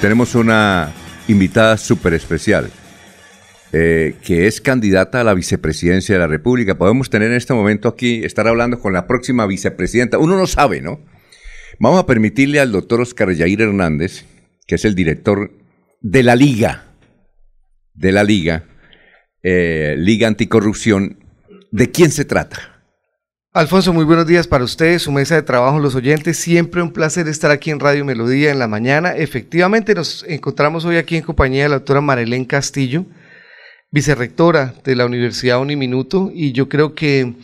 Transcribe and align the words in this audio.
Tenemos 0.00 0.36
una 0.36 0.92
invitada 1.26 1.76
súper 1.76 2.14
especial, 2.14 2.70
eh, 3.72 4.14
que 4.22 4.46
es 4.46 4.60
candidata 4.60 5.20
a 5.20 5.24
la 5.24 5.34
vicepresidencia 5.34 6.14
de 6.14 6.20
la 6.20 6.28
República. 6.28 6.78
Podemos 6.78 7.10
tener 7.10 7.32
en 7.32 7.36
este 7.36 7.52
momento 7.52 7.88
aquí, 7.88 8.22
estar 8.22 8.46
hablando 8.46 8.78
con 8.78 8.92
la 8.92 9.08
próxima 9.08 9.44
vicepresidenta. 9.48 10.18
Uno 10.18 10.36
no 10.36 10.46
sabe, 10.46 10.80
¿no? 10.80 11.00
Vamos 11.80 11.98
a 11.98 12.06
permitirle 12.06 12.60
al 12.60 12.70
doctor 12.70 13.00
Oscar 13.00 13.32
Yair 13.32 13.60
Hernández, 13.60 14.24
que 14.68 14.76
es 14.76 14.84
el 14.84 14.94
director 14.94 15.50
de 16.00 16.22
la 16.22 16.36
Liga, 16.36 16.84
de 17.92 18.12
la 18.12 18.22
Liga, 18.22 18.66
eh, 19.42 19.96
Liga 19.98 20.28
Anticorrupción, 20.28 21.18
¿de 21.72 21.90
quién 21.90 22.12
se 22.12 22.24
trata? 22.24 22.77
Alfonso, 23.58 23.92
muy 23.92 24.04
buenos 24.04 24.28
días 24.28 24.46
para 24.46 24.62
ustedes, 24.62 25.02
su 25.02 25.10
mesa 25.10 25.34
de 25.34 25.42
trabajo, 25.42 25.80
los 25.80 25.96
oyentes. 25.96 26.36
Siempre 26.38 26.80
un 26.80 26.92
placer 26.92 27.26
estar 27.26 27.50
aquí 27.50 27.72
en 27.72 27.80
Radio 27.80 28.04
Melodía 28.04 28.52
en 28.52 28.60
la 28.60 28.68
mañana. 28.68 29.16
Efectivamente, 29.16 29.96
nos 29.96 30.24
encontramos 30.28 30.84
hoy 30.84 30.96
aquí 30.96 31.16
en 31.16 31.24
compañía 31.24 31.64
de 31.64 31.70
la 31.70 31.74
doctora 31.78 32.00
Marilén 32.00 32.44
Castillo, 32.44 33.04
vicerrectora 33.90 34.74
de 34.84 34.94
la 34.94 35.06
Universidad 35.06 35.60
Uniminuto, 35.60 36.30
y 36.32 36.52
yo 36.52 36.68
creo 36.68 36.94
que 36.94 37.34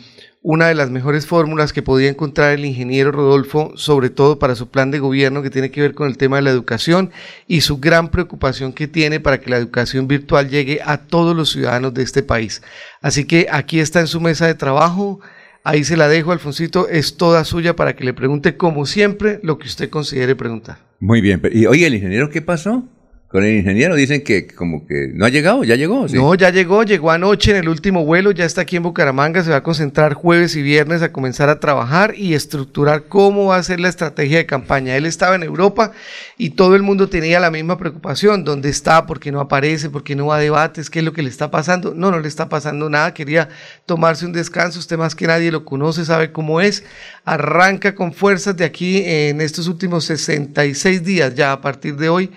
una 0.41 0.67
de 0.67 0.75
las 0.75 0.89
mejores 0.89 1.25
fórmulas 1.25 1.73
que 1.73 1.81
podía 1.81 2.07
encontrar 2.07 2.53
el 2.53 2.63
ingeniero 2.63 3.11
Rodolfo, 3.11 3.73
sobre 3.75 4.09
todo 4.09 4.39
para 4.39 4.55
su 4.55 4.69
plan 4.69 4.91
de 4.91 4.99
gobierno 4.99 5.41
que 5.41 5.49
tiene 5.49 5.69
que 5.69 5.81
ver 5.81 5.95
con 5.95 6.07
el 6.07 6.17
tema 6.17 6.37
de 6.37 6.43
la 6.43 6.51
educación 6.51 7.11
y 7.45 7.59
su 7.59 7.79
gran 7.79 8.07
preocupación 8.07 8.71
que 8.71 8.87
tiene 8.87 9.19
para 9.19 9.41
que 9.41 9.49
la 9.49 9.57
educación 9.57 10.07
virtual 10.07 10.49
llegue 10.49 10.79
a 10.85 10.95
todos 10.95 11.35
los 11.35 11.49
ciudadanos 11.49 11.93
de 11.93 12.03
este 12.03 12.23
país. 12.23 12.61
Así 13.01 13.25
que 13.25 13.47
aquí 13.51 13.81
está 13.81 13.99
en 13.99 14.07
su 14.07 14.21
mesa 14.21 14.47
de 14.47 14.55
trabajo 14.55 15.19
Ahí 15.67 15.83
se 15.83 15.97
la 15.97 16.07
dejo, 16.07 16.31
Alfonsito, 16.31 16.87
es 16.89 17.17
toda 17.17 17.43
suya 17.43 17.75
para 17.75 17.95
que 17.95 18.03
le 18.03 18.13
pregunte, 18.13 18.55
como 18.55 18.85
siempre, 18.85 19.39
lo 19.41 19.57
que 19.57 19.65
usted 19.65 19.89
considere 19.89 20.35
preguntar. 20.35 20.77
Muy 20.99 21.21
bien, 21.21 21.41
y 21.51 21.65
oye, 21.65 21.87
¿el 21.87 21.95
ingeniero 21.95 22.29
qué 22.29 22.43
pasó? 22.43 22.87
Con 23.35 23.43
el 23.43 23.57
ingeniero 23.57 23.95
dicen 23.95 24.23
que 24.23 24.47
como 24.47 24.87
que 24.87 25.11
no 25.13 25.25
ha 25.25 25.29
llegado, 25.29 25.65
ya 25.65 25.75
llegó. 25.75 26.07
No, 26.07 26.35
ya 26.35 26.51
llegó, 26.51 26.83
llegó 26.83 27.11
anoche 27.11 27.51
en 27.51 27.57
el 27.57 27.67
último 27.67 28.05
vuelo, 28.05 28.31
ya 28.31 28.45
está 28.45 28.61
aquí 28.61 28.77
en 28.77 28.83
Bucaramanga, 28.83 29.43
se 29.43 29.49
va 29.49 29.57
a 29.57 29.61
concentrar 29.61 30.13
jueves 30.13 30.55
y 30.55 30.61
viernes 30.61 31.01
a 31.01 31.11
comenzar 31.11 31.49
a 31.49 31.59
trabajar 31.59 32.13
y 32.15 32.33
estructurar 32.33 33.09
cómo 33.09 33.47
va 33.47 33.57
a 33.57 33.63
ser 33.63 33.81
la 33.81 33.89
estrategia 33.89 34.37
de 34.37 34.45
campaña. 34.45 34.95
Él 34.95 35.05
estaba 35.05 35.35
en 35.35 35.43
Europa 35.43 35.91
y 36.37 36.51
todo 36.51 36.77
el 36.77 36.81
mundo 36.81 37.09
tenía 37.09 37.41
la 37.41 37.51
misma 37.51 37.77
preocupación, 37.77 38.45
¿dónde 38.45 38.69
está? 38.69 39.05
¿Por 39.05 39.19
qué 39.19 39.33
no 39.33 39.41
aparece? 39.41 39.89
¿Por 39.89 40.05
qué 40.05 40.15
no 40.15 40.27
va 40.27 40.37
a 40.37 40.39
debates? 40.39 40.89
¿Qué 40.89 40.99
es 40.99 41.05
lo 41.05 41.11
que 41.11 41.21
le 41.21 41.27
está 41.27 41.51
pasando? 41.51 41.93
No, 41.93 42.11
no 42.11 42.21
le 42.21 42.29
está 42.29 42.47
pasando 42.47 42.89
nada, 42.89 43.13
quería 43.13 43.49
tomarse 43.85 44.25
un 44.25 44.31
descanso, 44.31 44.79
usted 44.79 44.97
más 44.97 45.13
que 45.13 45.27
nadie 45.27 45.51
lo 45.51 45.65
conoce, 45.65 46.05
sabe 46.05 46.31
cómo 46.31 46.61
es, 46.61 46.85
arranca 47.25 47.95
con 47.95 48.13
fuerzas 48.13 48.55
de 48.55 48.63
aquí 48.63 49.03
en 49.05 49.41
estos 49.41 49.67
últimos 49.67 50.05
66 50.05 51.03
días 51.03 51.35
ya 51.35 51.51
a 51.51 51.59
partir 51.59 51.97
de 51.97 52.07
hoy 52.07 52.31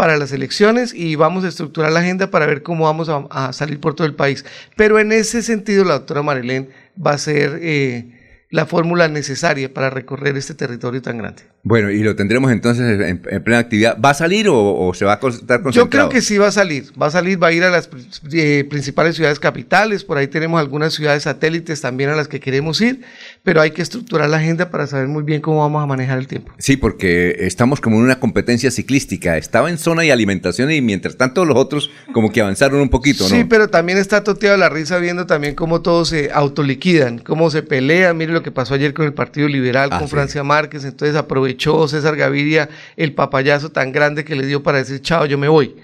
para 0.00 0.16
las 0.16 0.32
elecciones 0.32 0.94
y 0.94 1.14
vamos 1.14 1.44
a 1.44 1.48
estructurar 1.48 1.92
la 1.92 2.00
agenda 2.00 2.30
para 2.30 2.46
ver 2.46 2.62
cómo 2.62 2.86
vamos 2.86 3.10
a, 3.10 3.52
salir 3.52 3.80
por 3.80 3.94
todo 3.94 4.06
el 4.06 4.14
país. 4.14 4.46
Pero 4.74 4.98
en 4.98 5.12
ese 5.12 5.42
sentido, 5.42 5.84
la 5.84 5.92
doctora 5.92 6.22
Marilén 6.22 6.70
va 6.96 7.10
a 7.10 7.18
ser 7.18 7.58
eh, 7.60 8.06
la 8.50 8.66
fórmula 8.66 9.06
necesaria 9.06 9.72
para 9.72 9.90
recorrer 9.90 10.36
este 10.36 10.54
territorio 10.54 11.00
tan 11.00 11.18
grande. 11.18 11.44
Bueno, 11.62 11.90
y 11.90 12.02
lo 12.02 12.16
tendremos 12.16 12.50
entonces 12.50 13.00
en, 13.00 13.18
plena 13.20 13.60
actividad. 13.60 13.96
¿Va 14.00 14.10
a 14.10 14.14
salir 14.14 14.48
o, 14.48 14.92
se 14.92 15.04
va 15.04 15.12
a 15.12 15.14
estar 15.14 15.62
concentrado? 15.62 15.70
Yo 15.70 15.88
creo 15.88 16.08
que 16.08 16.20
sí 16.20 16.36
va 16.36 16.48
a 16.48 16.52
salir. 16.52 16.86
Va 17.00 17.06
a 17.06 17.10
salir, 17.10 17.40
va 17.40 17.48
a 17.48 17.52
ir 17.52 17.62
a 17.62 17.70
las 17.70 17.88
eh, 18.32 18.66
principales 18.68 19.14
ciudades 19.14 19.38
capitales. 19.38 20.02
Por 20.02 20.18
ahí 20.18 20.26
tenemos 20.26 20.58
algunas 20.58 20.94
ciudades 20.94 21.24
satélites 21.24 21.80
también 21.80 22.10
a 22.10 22.16
las 22.16 22.26
que 22.26 22.40
queremos 22.40 22.80
ir, 22.80 23.02
pero 23.44 23.60
hay 23.60 23.70
que 23.70 23.82
estructurar 23.82 24.28
la 24.28 24.38
agenda 24.38 24.70
para 24.70 24.88
saber 24.88 25.06
muy 25.06 25.22
bien 25.22 25.40
cómo 25.40 25.60
vamos 25.60 25.82
a 25.82 25.86
manejar 25.86 26.18
el 26.18 26.26
tiempo. 26.26 26.52
Sí, 26.58 26.76
porque 26.76 27.36
estamos 27.40 27.80
como 27.80 27.98
en 27.98 28.02
una 28.02 28.18
competencia 28.18 28.70
ciclística. 28.72 29.36
Estaba 29.36 29.70
en 29.70 29.78
zona 29.78 30.04
y 30.04 30.10
alimentación 30.10 30.72
y 30.72 30.80
mientras 30.80 31.16
tanto 31.16 31.44
los 31.44 31.56
otros 31.56 31.90
como 32.12 32.32
que 32.32 32.40
avanzaron 32.40 32.80
un 32.80 32.88
poquito, 32.88 33.24
¿no? 33.24 33.30
Sí, 33.30 33.44
pero 33.44 33.68
también 33.68 33.98
está 33.98 34.24
toteado 34.24 34.56
la 34.56 34.70
risa 34.70 34.98
viendo 34.98 35.26
también 35.26 35.54
cómo 35.54 35.82
todos 35.82 36.08
se 36.08 36.30
autoliquidan, 36.32 37.18
cómo 37.18 37.50
se 37.50 37.62
pelean. 37.62 38.16
Mire 38.16 38.32
lo 38.32 38.39
que 38.42 38.50
pasó 38.50 38.74
ayer 38.74 38.94
con 38.94 39.06
el 39.06 39.12
Partido 39.12 39.48
Liberal, 39.48 39.90
ah, 39.92 39.98
con 39.98 40.08
Francia 40.08 40.42
Márquez. 40.42 40.84
Entonces 40.84 41.16
aprovechó 41.16 41.86
César 41.88 42.16
Gaviria 42.16 42.68
el 42.96 43.14
papayazo 43.14 43.70
tan 43.70 43.92
grande 43.92 44.24
que 44.24 44.36
le 44.36 44.46
dio 44.46 44.62
para 44.62 44.78
decir, 44.78 45.00
chao, 45.00 45.26
yo 45.26 45.38
me 45.38 45.48
voy. 45.48 45.76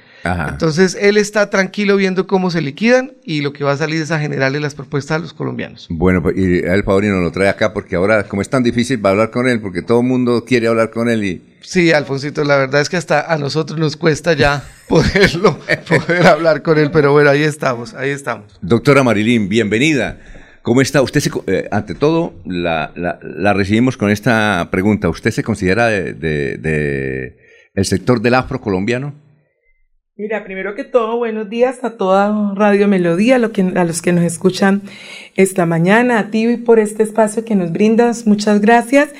Entonces 0.49 0.97
él 1.01 1.17
está 1.17 1.51
tranquilo 1.51 1.97
viendo 1.97 2.27
cómo 2.27 2.51
se 2.51 2.61
liquidan 2.61 3.13
y 3.25 3.41
lo 3.43 3.53
que 3.53 3.65
va 3.65 3.73
a 3.73 3.77
salir 3.77 4.03
es 4.03 4.11
a 4.11 4.19
generarle 4.19 4.61
las 4.61 4.75
propuestas 4.75 5.17
a 5.17 5.19
los 5.19 5.33
colombianos. 5.33 5.87
Bueno, 5.91 6.23
pues, 6.23 6.37
y 6.37 6.59
el 6.59 6.83
Favorino 6.83 7.21
lo 7.21 7.31
trae 7.31 7.49
acá 7.49 7.73
porque 7.73 7.97
ahora, 7.97 8.25
como 8.25 8.43
es 8.43 8.49
tan 8.49 8.63
difícil 8.63 9.01
para 9.01 9.13
hablar 9.13 9.31
con 9.31 9.49
él, 9.49 9.61
porque 9.61 9.83
todo 9.83 10.01
el 10.01 10.07
mundo 10.07 10.45
quiere 10.45 10.69
hablar 10.69 10.91
con 10.91 11.09
él 11.09 11.25
y... 11.25 11.43
Sí, 11.61 11.93
Alfonsito, 11.93 12.45
la 12.45 12.57
verdad 12.57 12.81
es 12.81 12.89
que 12.89 12.97
hasta 12.97 13.33
a 13.33 13.39
nosotros 13.39 13.79
nos 13.79 13.97
cuesta 13.97 14.35
ya 14.35 14.63
poderlo, 14.89 15.59
poder 15.89 16.27
hablar 16.27 16.63
con 16.63 16.79
él, 16.79 16.91
pero 16.93 17.13
bueno, 17.13 17.31
ahí 17.31 17.43
estamos, 17.43 17.95
ahí 17.95 18.11
estamos. 18.11 18.59
Doctora 18.61 19.03
Marilín, 19.03 19.49
bienvenida. 19.49 20.19
¿Cómo 20.67 20.81
está? 20.81 21.01
Usted, 21.01 21.23
eh, 21.47 21.69
ante 21.71 21.95
todo, 21.95 22.35
la, 22.45 22.91
recibimos 23.55 23.97
con 23.97 24.11
esta 24.11 24.67
pregunta. 24.73 25.09
¿Usted 25.09 25.31
se 25.31 25.45
considera 25.45 25.87
de, 25.87 27.37
el 27.73 27.85
sector 27.85 28.21
del 28.21 28.35
afro 28.35 28.61
colombiano? 28.61 29.15
Mira, 30.17 30.43
primero 30.43 30.75
que 30.75 30.83
todo, 30.83 31.19
buenos 31.19 31.49
días 31.49 31.85
a 31.85 31.97
toda 31.97 32.53
Radio 32.57 32.89
Melodía, 32.89 33.37
a, 33.37 33.39
los 33.39 34.03
que 34.03 34.13
nos 34.13 34.25
escuchan 34.25 34.83
esta 35.37 35.67
mañana, 35.67 36.19
a 36.19 36.31
ti 36.33 36.49
y 36.49 36.57
por 36.57 36.81
este 36.81 37.05
espacio 37.05 37.45
que 37.45 37.55
nos 37.55 37.71
brindas. 37.71 38.27
Muchas 38.27 38.61
gracias. 38.61 39.11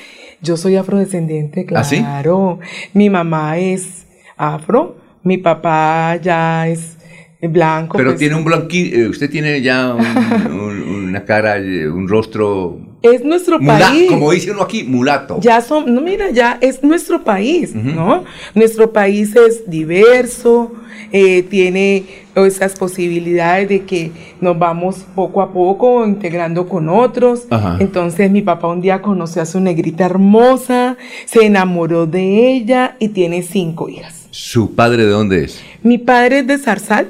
Yo 0.41 0.57
soy 0.57 0.75
afrodescendiente, 0.75 1.65
¿Ah, 1.73 1.83
claro. 1.87 2.59
Mi 2.91 3.09
mamá 3.09 3.57
es 3.57 4.05
afro, 4.35 4.97
mi 5.23 5.37
papá 5.37 6.17
ya 6.17 6.67
es 6.67 6.96
blanco. 7.41 7.97
Pero 7.97 8.11
pues, 8.11 8.19
tiene 8.19 8.35
un 8.35 8.43
blanquito, 8.43 8.95
eh, 8.95 9.07
usted 9.07 9.29
tiene 9.29 9.61
ya 9.61 9.95
una 10.49 11.23
cara, 11.25 11.57
eh, 11.57 11.89
un 11.89 12.07
rostro. 12.07 12.79
Es 13.01 13.23
nuestro 13.23 13.59
país. 13.59 14.09
Como 14.09 14.31
dice 14.31 14.51
uno 14.51 14.63
aquí, 14.63 14.83
mulato. 14.83 15.39
Ya 15.39 15.61
son, 15.61 15.93
no, 15.93 16.01
mira, 16.01 16.31
ya 16.31 16.57
es 16.61 16.83
nuestro 16.83 17.23
país, 17.23 17.75
¿no? 17.75 18.23
Nuestro 18.55 18.91
país 18.91 19.35
es 19.35 19.69
diverso, 19.69 20.73
eh, 21.11 21.43
tiene 21.43 22.05
esas 22.35 22.75
posibilidades 22.75 23.69
de 23.69 23.83
que 23.83 24.11
nos 24.41 24.57
vamos 24.57 25.05
poco 25.15 25.41
a 25.41 25.53
poco 25.53 26.05
integrando 26.05 26.67
con 26.67 26.89
otros. 26.89 27.47
Entonces 27.79 28.29
mi 28.31 28.41
papá 28.41 28.67
un 28.67 28.81
día 28.81 29.01
conoció 29.01 29.41
a 29.41 29.45
su 29.45 29.59
negrita 29.59 30.05
hermosa, 30.05 30.97
se 31.25 31.45
enamoró 31.45 32.07
de 32.07 32.51
ella 32.51 32.95
y 32.99 33.09
tiene 33.09 33.43
cinco 33.43 33.89
hijas. 33.89 34.27
¿Su 34.31 34.75
padre 34.75 35.05
de 35.05 35.11
dónde 35.11 35.45
es? 35.45 35.61
Mi 35.81 35.97
padre 35.97 36.39
es 36.39 36.47
de 36.47 36.57
Zarzal, 36.57 37.09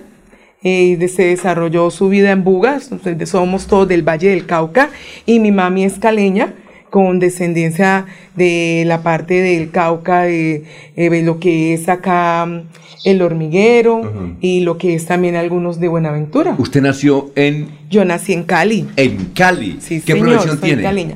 eh, 0.67 1.07
se 1.07 1.25
desarrolló 1.25 1.89
su 1.91 2.09
vida 2.09 2.31
en 2.31 2.43
Bugas, 2.43 2.89
somos 3.25 3.67
todos 3.67 3.87
del 3.87 4.07
Valle 4.07 4.29
del 4.29 4.45
Cauca, 4.45 4.89
y 5.25 5.39
mi 5.39 5.51
mami 5.51 5.83
es 5.83 5.99
caleña, 5.99 6.53
con 6.89 7.19
descendencia 7.19 8.05
de 8.35 8.83
la 8.85 9.03
parte 9.03 9.41
del 9.41 9.71
Cauca, 9.71 10.23
de, 10.23 10.63
eh, 10.95 11.21
lo 11.23 11.39
que 11.39 11.73
es 11.73 11.89
acá 11.89 12.45
mm, 12.45 12.61
el 13.03 13.21
hormiguero 13.21 14.35
y 14.41 14.61
lo 14.61 14.77
que 14.77 14.95
es 14.95 15.05
también 15.05 15.35
algunos 15.35 15.79
de 15.79 15.87
Buenaventura. 15.87 16.55
¿Usted 16.57 16.81
nació 16.81 17.31
en...? 17.35 17.69
Yo 17.89 18.03
nací 18.03 18.33
en 18.33 18.43
Cali. 18.43 18.87
¿En 18.97 19.17
Cali? 19.33 19.77
Sí, 19.79 20.01
¿Qué 20.01 20.15
profesión 20.15 20.59
tiene? 20.59 21.15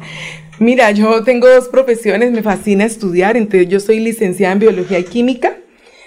Mira, 0.59 0.91
yo 0.91 1.23
tengo 1.23 1.49
dos 1.49 1.67
profesiones, 1.69 2.31
me 2.31 2.43
fascina 2.43 2.85
estudiar, 2.85 3.35
entonces 3.35 3.67
yo 3.67 3.79
soy 3.79 3.99
licenciada 3.99 4.53
en 4.53 4.59
Biología 4.59 4.99
y 4.99 5.03
Química, 5.03 5.57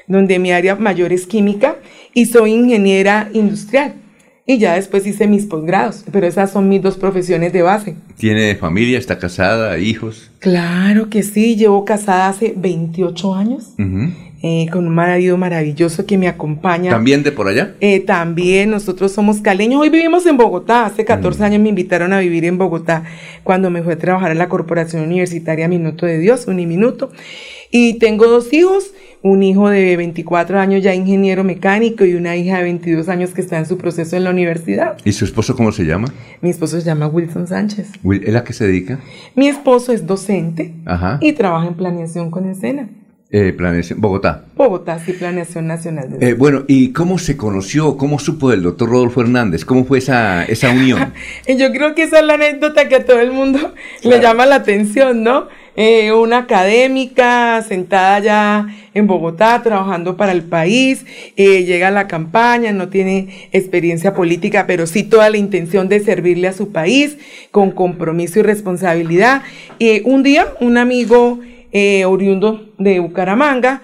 donde 0.07 0.39
mi 0.39 0.53
área 0.53 0.77
mayor 0.77 1.13
es 1.13 1.27
química, 1.27 1.77
y 2.13 2.27
soy 2.27 2.53
ingeniera 2.53 3.29
industrial. 3.33 3.95
Y 4.47 4.59
ya 4.59 4.75
después 4.75 5.07
hice 5.07 5.27
mis 5.27 5.47
posgrados, 5.47 6.05
pero 6.13 6.27
esas 6.27 6.51
son 6.51 6.69
mis 6.69 6.83
dos 6.83 6.99
profesiones 6.99 7.53
de 7.55 7.63
base. 7.63 7.97
¿Tiene 8.19 8.55
familia? 8.57 8.99
¿Está 8.99 9.19
casada? 9.19 9.79
¿Hijos? 9.79 10.31
Claro 10.39 11.09
que 11.09 11.23
sí, 11.23 11.57
llevo 11.57 11.87
casada 11.87 12.29
hace 12.29 12.53
28 12.55 13.35
años. 13.35 13.73
Eh, 14.47 14.67
con 14.71 14.87
un 14.87 14.95
marido 14.95 15.39
maravilloso 15.39 16.05
que 16.05 16.19
me 16.19 16.29
acompaña. 16.29 16.91
¿También 16.91 17.23
de 17.23 17.33
por 17.33 17.49
allá? 17.49 17.75
Eh, 17.81 18.01
también, 18.01 18.69
nosotros 18.69 19.11
somos 19.13 19.41
caleños. 19.41 19.81
Hoy 19.81 19.89
vivimos 19.89 20.27
en 20.27 20.37
Bogotá. 20.37 20.85
Hace 20.85 21.07
14 21.07 21.43
años 21.45 21.63
me 21.63 21.71
invitaron 21.71 22.13
a 22.13 22.19
vivir 22.19 22.45
en 22.45 22.59
Bogotá 22.59 23.05
cuando 23.43 23.71
me 23.71 23.83
fui 23.83 23.95
a 23.95 23.99
trabajar 23.99 24.31
en 24.33 24.37
la 24.37 24.51
Corporación 24.51 25.03
Universitaria 25.03 25.67
Minuto 25.67 26.05
de 26.05 26.19
Dios, 26.19 26.47
Uniminuto. 26.47 27.11
Y 27.71 27.95
tengo 27.95 28.27
dos 28.27 28.53
hijos 28.53 28.93
un 29.25 29.43
hijo 29.43 29.71
de 29.71 29.97
24 29.97 30.61
años 30.61 30.83
ya 30.83 30.95
ingeniero 30.95 31.45
mecánico 31.45 32.05
y 32.05 32.13
una 32.13 32.37
hija 32.37 32.59
de 32.59 32.65
22 32.65 33.09
años 33.09 33.31
que 33.31 33.41
está 33.41 33.57
en 33.57 33.65
su 33.65 33.79
proceso 33.79 34.17
en 34.17 34.25
la 34.25 34.31
universidad. 34.31 34.99
¿Y 35.03 35.13
su 35.13 35.25
esposo 35.25 35.57
cómo 35.57 35.73
se 35.73 35.85
llama? 35.85 36.09
Mi 36.43 36.51
esposo 36.51 36.79
se 36.79 36.85
llama 36.85 37.07
Wilson 37.07 37.47
Sánchez. 37.47 37.89
¿Él 38.05 38.37
a 38.37 38.45
qué 38.45 38.53
se 38.53 38.67
dedica? 38.67 39.01
Mi 39.35 39.49
esposo 39.49 39.93
es 39.93 40.07
docente 40.07 40.75
y 41.21 41.33
trabaja 41.33 41.67
en 41.67 41.75
planeación 41.75 42.31
con 42.31 42.47
escena. 42.51 42.91
Eh, 43.31 43.55
planeación, 43.55 43.99
Bogotá. 43.99 44.45
Bogotá, 44.55 44.99
sí, 44.99 45.15
Planeación 45.15 45.67
Nacional. 45.67 46.19
De 46.19 46.29
eh, 46.29 46.35
bueno, 46.35 46.65
¿y 46.69 46.93
cómo 46.93 47.19
se 47.19 47.39
conoció, 47.39 47.97
cómo 47.97 48.19
supo 48.19 48.51
del 48.51 48.63
doctor 48.63 48.91
Rodolfo 48.91 49.23
Hernández? 49.23 49.65
¿Cómo 49.65 49.87
fue 49.87 49.99
esa, 49.99 50.45
esa 50.45 50.71
unión? 50.71 51.15
Yo 51.49 51.73
creo 51.73 51.95
que 51.95 52.03
esa 52.03 52.21
es 52.21 52.27
la 52.27 52.35
anécdota 52.35 52.89
que 52.89 52.97
a 52.97 53.07
todo 53.07 53.21
el 53.21 53.33
mundo 53.33 53.73
le 54.03 54.21
llama 54.21 54.45
la 54.45 54.57
atención, 54.57 55.25
¿no? 55.25 55.49
Eh, 55.77 56.13
una 56.13 56.39
académica 56.39 57.61
sentada 57.63 58.21
ya 58.21 58.69
en 58.95 59.09
Bogotá, 59.09 59.61
trabajando 59.63 60.17
para 60.17 60.31
el 60.31 60.45
país, 60.45 61.05
eh, 61.37 61.65
llega 61.65 61.89
a 61.89 61.91
la 61.91 62.07
campaña, 62.07 62.73
no 62.73 62.89
tiene 62.91 63.49
experiencia 63.51 64.15
política, 64.15 64.67
pero 64.69 64.87
sí 64.87 65.03
toda 65.03 65.31
la 65.31 65.37
intención 65.37 65.89
de 65.89 65.99
servirle 65.99 66.47
a 66.47 66.53
su 66.53 66.71
país 66.71 67.19
con 67.51 67.73
compromiso 67.73 68.39
y 68.39 68.43
responsabilidad. 68.43 69.43
Y 69.81 70.03
un 70.09 70.23
día, 70.23 70.47
un 70.61 70.79
amigo 70.79 71.41
eh, 71.73 72.05
oriundo 72.05 72.73
de 72.79 73.01
Bucaramanga, 73.01 73.83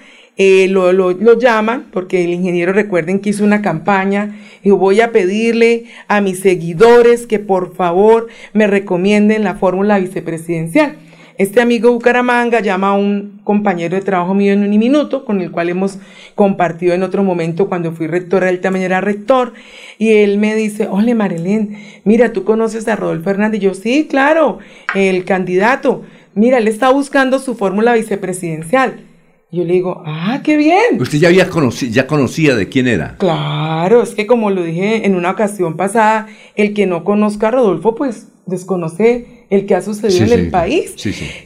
lo, 0.68 0.94
lo, 0.94 1.10
lo, 1.10 1.38
llaman, 1.38 1.88
porque 1.92 2.24
el 2.24 2.30
ingeniero 2.30 2.72
recuerden 2.72 3.18
que 3.18 3.28
hizo 3.28 3.44
una 3.44 3.60
campaña 3.60 4.38
y 4.62 4.70
voy 4.70 5.02
a 5.02 5.12
pedirle 5.12 5.84
a 6.08 6.22
mis 6.22 6.40
seguidores 6.40 7.26
que 7.26 7.38
por 7.38 7.74
favor 7.74 8.28
me 8.54 8.66
recomienden 8.66 9.44
la 9.44 9.56
fórmula 9.56 9.98
vicepresidencial. 9.98 10.96
Este 11.40 11.62
amigo 11.62 11.90
Bucaramanga 11.90 12.60
llama 12.60 12.88
a 12.88 12.92
un 12.92 13.40
compañero 13.44 13.96
de 13.96 14.02
trabajo 14.02 14.34
mío 14.34 14.52
en 14.52 14.62
un 14.62 14.68
minuto, 14.78 15.24
con 15.24 15.40
el 15.40 15.50
cual 15.50 15.70
hemos 15.70 15.96
compartido 16.34 16.92
en 16.92 17.02
otro 17.02 17.24
momento 17.24 17.66
cuando 17.66 17.92
fui 17.92 18.08
rectora, 18.08 18.50
él 18.50 18.60
también 18.60 18.84
era 18.84 19.00
rector, 19.00 19.54
y 19.96 20.10
él 20.10 20.36
me 20.36 20.54
dice, 20.54 20.86
hola 20.90 21.14
Marilén, 21.14 21.78
mira, 22.04 22.34
¿tú 22.34 22.44
conoces 22.44 22.86
a 22.88 22.96
Rodolfo 22.96 23.30
Hernández? 23.30 23.58
Y 23.62 23.64
yo, 23.64 23.72
sí, 23.72 24.06
claro, 24.06 24.58
el 24.94 25.24
candidato. 25.24 26.02
Mira, 26.34 26.58
él 26.58 26.68
está 26.68 26.90
buscando 26.90 27.38
su 27.38 27.54
fórmula 27.54 27.94
vicepresidencial. 27.94 29.06
Yo 29.50 29.64
le 29.64 29.72
digo, 29.72 30.02
ah, 30.04 30.42
qué 30.44 30.58
bien. 30.58 31.00
¿Usted 31.00 31.20
ya, 31.20 31.28
había 31.28 31.48
conocido, 31.48 31.90
ya 31.90 32.06
conocía 32.06 32.54
de 32.54 32.68
quién 32.68 32.86
era? 32.86 33.16
Claro, 33.16 34.02
es 34.02 34.14
que 34.14 34.26
como 34.26 34.50
lo 34.50 34.62
dije 34.62 35.06
en 35.06 35.14
una 35.14 35.30
ocasión 35.30 35.78
pasada, 35.78 36.26
el 36.54 36.74
que 36.74 36.84
no 36.84 37.02
conozca 37.02 37.48
a 37.48 37.52
Rodolfo, 37.52 37.94
pues 37.94 38.28
desconoce 38.44 39.39
el 39.50 39.66
que 39.66 39.74
ha 39.74 39.82
sucedido 39.82 40.24
en 40.32 40.32
el 40.32 40.50
país. 40.50 40.94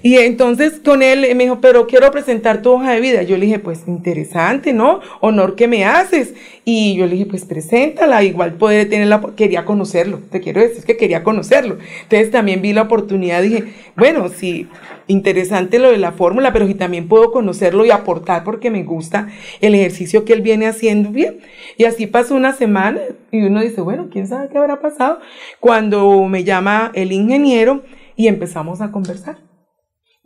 Y 0.02 0.18
entonces 0.18 0.74
con 0.84 1.02
él 1.02 1.26
me 1.34 1.44
dijo, 1.44 1.60
pero 1.60 1.86
quiero 1.86 2.10
presentar 2.10 2.60
tu 2.60 2.72
hoja 2.72 2.92
de 2.92 3.00
vida. 3.00 3.22
Yo 3.22 3.38
le 3.38 3.46
dije, 3.46 3.58
pues 3.58 3.80
interesante, 3.86 4.74
¿no? 4.74 5.00
Honor 5.20 5.56
que 5.56 5.66
me 5.66 5.86
haces. 5.86 6.34
Y 6.66 6.96
yo 6.96 7.06
le 7.06 7.12
dije, 7.12 7.26
pues 7.26 7.44
preséntala, 7.46 8.22
igual 8.22 8.54
poder 8.54 8.88
tenerla, 8.88 9.22
quería 9.34 9.64
conocerlo, 9.64 10.20
te 10.30 10.40
quiero 10.40 10.60
decir 10.60 10.84
que 10.84 10.96
quería 10.96 11.22
conocerlo. 11.22 11.78
Entonces 12.02 12.30
también 12.30 12.62
vi 12.62 12.72
la 12.72 12.82
oportunidad, 12.82 13.42
dije, 13.42 13.64
bueno, 13.96 14.28
sí, 14.28 14.68
interesante 15.06 15.78
lo 15.78 15.90
de 15.90 15.98
la 15.98 16.12
fórmula, 16.12 16.52
pero 16.52 16.66
si 16.66 16.74
también 16.74 17.08
puedo 17.08 17.32
conocerlo 17.32 17.84
y 17.84 17.90
aportar 17.90 18.44
porque 18.44 18.70
me 18.70 18.84
gusta 18.84 19.28
el 19.60 19.74
ejercicio 19.74 20.24
que 20.24 20.32
él 20.32 20.42
viene 20.42 20.66
haciendo 20.66 21.10
bien. 21.10 21.38
Y 21.76 21.84
así 21.84 22.06
pasó 22.06 22.34
una 22.34 22.52
semana 22.52 23.00
y 23.30 23.42
uno 23.42 23.60
dice, 23.60 23.80
bueno, 23.80 24.08
¿quién 24.10 24.26
sabe 24.26 24.48
qué 24.48 24.58
habrá 24.58 24.80
pasado? 24.80 25.20
Cuando 25.60 26.24
me 26.24 26.44
llama 26.44 26.90
el 26.94 27.12
ingeniero 27.12 27.82
y 28.16 28.28
empezamos 28.28 28.80
a 28.80 28.90
conversar. 28.90 29.43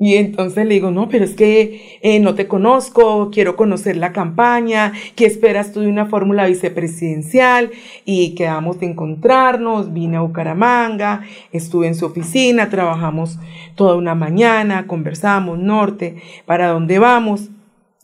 Y 0.01 0.15
entonces 0.15 0.65
le 0.65 0.75
digo, 0.75 0.93
no, 0.93 1.09
pero 1.09 1.25
es 1.25 1.35
que 1.35 1.99
eh, 2.03 2.21
no 2.21 2.37
te 2.37 2.47
conozco, 2.47 3.31
quiero 3.33 3.57
conocer 3.57 3.97
la 3.97 4.13
campaña, 4.13 4.93
¿qué 5.17 5.27
esperas 5.27 5.73
tú 5.73 5.81
de 5.81 5.89
una 5.89 6.07
fórmula 6.07 6.47
vicepresidencial? 6.47 7.73
Y 8.05 8.37
quedamos 8.37 8.79
de 8.79 8.87
encontrarnos, 8.87 9.93
vine 9.93 10.19
a 10.19 10.21
Bucaramanga, 10.21 11.23
estuve 11.51 11.89
en 11.89 11.97
su 11.97 12.07
oficina, 12.07 12.71
trabajamos 12.71 13.41
toda 13.75 13.97
una 13.97 14.15
mañana, 14.15 14.87
conversamos 14.87 15.59
norte, 15.59 16.23
para 16.47 16.69
dónde 16.69 17.01
vamos, 17.01 17.49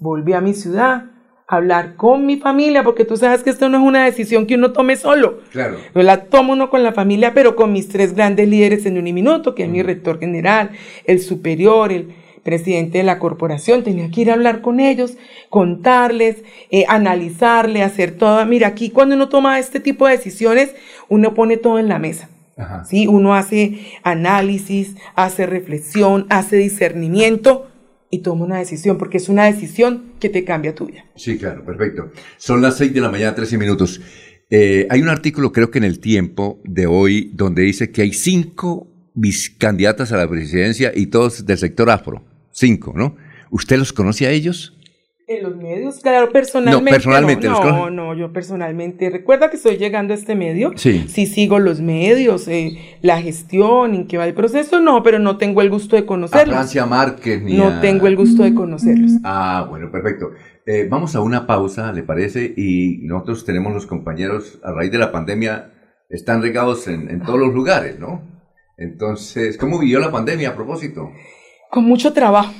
volví 0.00 0.32
a 0.32 0.40
mi 0.40 0.52
ciudad, 0.52 1.13
hablar 1.46 1.96
con 1.96 2.24
mi 2.26 2.36
familia, 2.36 2.82
porque 2.82 3.04
tú 3.04 3.16
sabes 3.16 3.42
que 3.42 3.50
esto 3.50 3.68
no 3.68 3.78
es 3.78 3.84
una 3.84 4.04
decisión 4.04 4.46
que 4.46 4.54
uno 4.54 4.72
tome 4.72 4.96
solo. 4.96 5.40
Claro. 5.52 5.78
Yo 5.94 6.02
la 6.02 6.24
tomo 6.24 6.54
uno 6.54 6.70
con 6.70 6.82
la 6.82 6.92
familia, 6.92 7.34
pero 7.34 7.54
con 7.54 7.72
mis 7.72 7.88
tres 7.88 8.14
grandes 8.14 8.48
líderes 8.48 8.86
en 8.86 8.98
Uniminuto, 8.98 9.54
que 9.54 9.64
es 9.64 9.68
mi 9.68 9.82
rector 9.82 10.18
general, 10.18 10.70
el 11.04 11.20
superior, 11.20 11.92
el 11.92 12.14
presidente 12.42 12.98
de 12.98 13.04
la 13.04 13.18
corporación. 13.18 13.82
Tenía 13.82 14.10
que 14.10 14.22
ir 14.22 14.30
a 14.30 14.34
hablar 14.34 14.62
con 14.62 14.80
ellos, 14.80 15.16
contarles, 15.50 16.44
eh, 16.70 16.84
analizarle, 16.88 17.82
hacer 17.82 18.16
todo. 18.16 18.44
Mira, 18.46 18.68
aquí 18.68 18.90
cuando 18.90 19.14
uno 19.14 19.28
toma 19.28 19.58
este 19.58 19.80
tipo 19.80 20.06
de 20.06 20.16
decisiones, 20.16 20.74
uno 21.08 21.34
pone 21.34 21.56
todo 21.56 21.78
en 21.78 21.88
la 21.88 21.98
mesa. 21.98 22.30
¿sí? 22.86 23.06
Uno 23.06 23.34
hace 23.34 23.80
análisis, 24.02 24.94
hace 25.14 25.44
reflexión, 25.46 26.26
hace 26.30 26.56
discernimiento 26.56 27.66
y 28.14 28.18
toma 28.20 28.44
una 28.44 28.58
decisión, 28.58 28.96
porque 28.96 29.16
es 29.16 29.28
una 29.28 29.44
decisión 29.46 30.12
que 30.20 30.28
te 30.28 30.44
cambia 30.44 30.74
tu 30.74 30.86
vida. 30.86 31.04
Sí, 31.16 31.36
claro, 31.36 31.64
perfecto. 31.64 32.12
Son 32.36 32.62
las 32.62 32.76
6 32.78 32.94
de 32.94 33.00
la 33.00 33.10
mañana, 33.10 33.34
13 33.34 33.58
minutos. 33.58 34.00
Eh, 34.50 34.86
hay 34.88 35.02
un 35.02 35.08
artículo, 35.08 35.50
creo 35.50 35.70
que 35.70 35.78
en 35.78 35.84
el 35.84 35.98
tiempo 35.98 36.60
de 36.64 36.86
hoy, 36.86 37.32
donde 37.34 37.62
dice 37.62 37.90
que 37.90 38.02
hay 38.02 38.12
cinco 38.12 38.88
candidatas 39.58 40.12
a 40.12 40.16
la 40.16 40.28
presidencia 40.28 40.92
y 40.94 41.06
todos 41.06 41.44
del 41.44 41.58
sector 41.58 41.90
afro. 41.90 42.24
Cinco, 42.52 42.92
¿no? 42.96 43.16
¿Usted 43.50 43.78
los 43.78 43.92
conoce 43.92 44.26
a 44.26 44.30
ellos? 44.30 44.73
En 45.26 45.42
los 45.42 45.56
medios, 45.56 46.00
claro, 46.00 46.30
personalmente. 46.30 46.84
No, 46.84 46.90
personalmente. 46.90 47.48
No, 47.48 47.88
no, 47.88 48.14
yo 48.14 48.30
personalmente. 48.30 49.08
Recuerda 49.08 49.48
que 49.48 49.56
estoy 49.56 49.78
llegando 49.78 50.12
a 50.12 50.16
este 50.16 50.34
medio. 50.34 50.72
Sí. 50.76 51.06
Sí 51.08 51.24
sigo 51.24 51.58
los 51.58 51.80
medios, 51.80 52.46
eh, 52.46 52.76
la 53.00 53.22
gestión, 53.22 53.94
en 53.94 54.06
qué 54.06 54.18
va 54.18 54.26
el 54.26 54.34
proceso, 54.34 54.80
no, 54.80 55.02
pero 55.02 55.18
no 55.18 55.38
tengo 55.38 55.62
el 55.62 55.70
gusto 55.70 55.96
de 55.96 56.04
conocerlos. 56.04 56.54
A 56.54 56.58
Francia 56.58 56.84
Márquez 56.84 57.42
ni 57.42 57.56
No 57.56 57.80
tengo 57.80 58.06
el 58.06 58.16
gusto 58.16 58.42
de 58.42 58.54
conocerlos. 58.54 59.12
Ah, 59.24 59.66
bueno, 59.70 59.90
perfecto. 59.90 60.32
Eh, 60.66 60.86
vamos 60.90 61.16
a 61.16 61.22
una 61.22 61.46
pausa, 61.46 61.90
¿le 61.92 62.02
parece? 62.02 62.52
Y 62.54 62.98
nosotros 63.04 63.46
tenemos 63.46 63.72
los 63.72 63.86
compañeros, 63.86 64.60
a 64.62 64.72
raíz 64.72 64.92
de 64.92 64.98
la 64.98 65.10
pandemia, 65.10 65.72
están 66.10 66.42
regados 66.42 66.86
en, 66.86 67.08
en 67.08 67.22
todos 67.22 67.38
los 67.38 67.54
lugares, 67.54 67.98
¿no? 67.98 68.22
Entonces, 68.76 69.56
¿cómo 69.56 69.78
vivió 69.78 70.00
la 70.00 70.10
pandemia 70.10 70.50
a 70.50 70.54
propósito? 70.54 71.10
Con 71.70 71.84
mucho 71.84 72.12
trabajo 72.12 72.52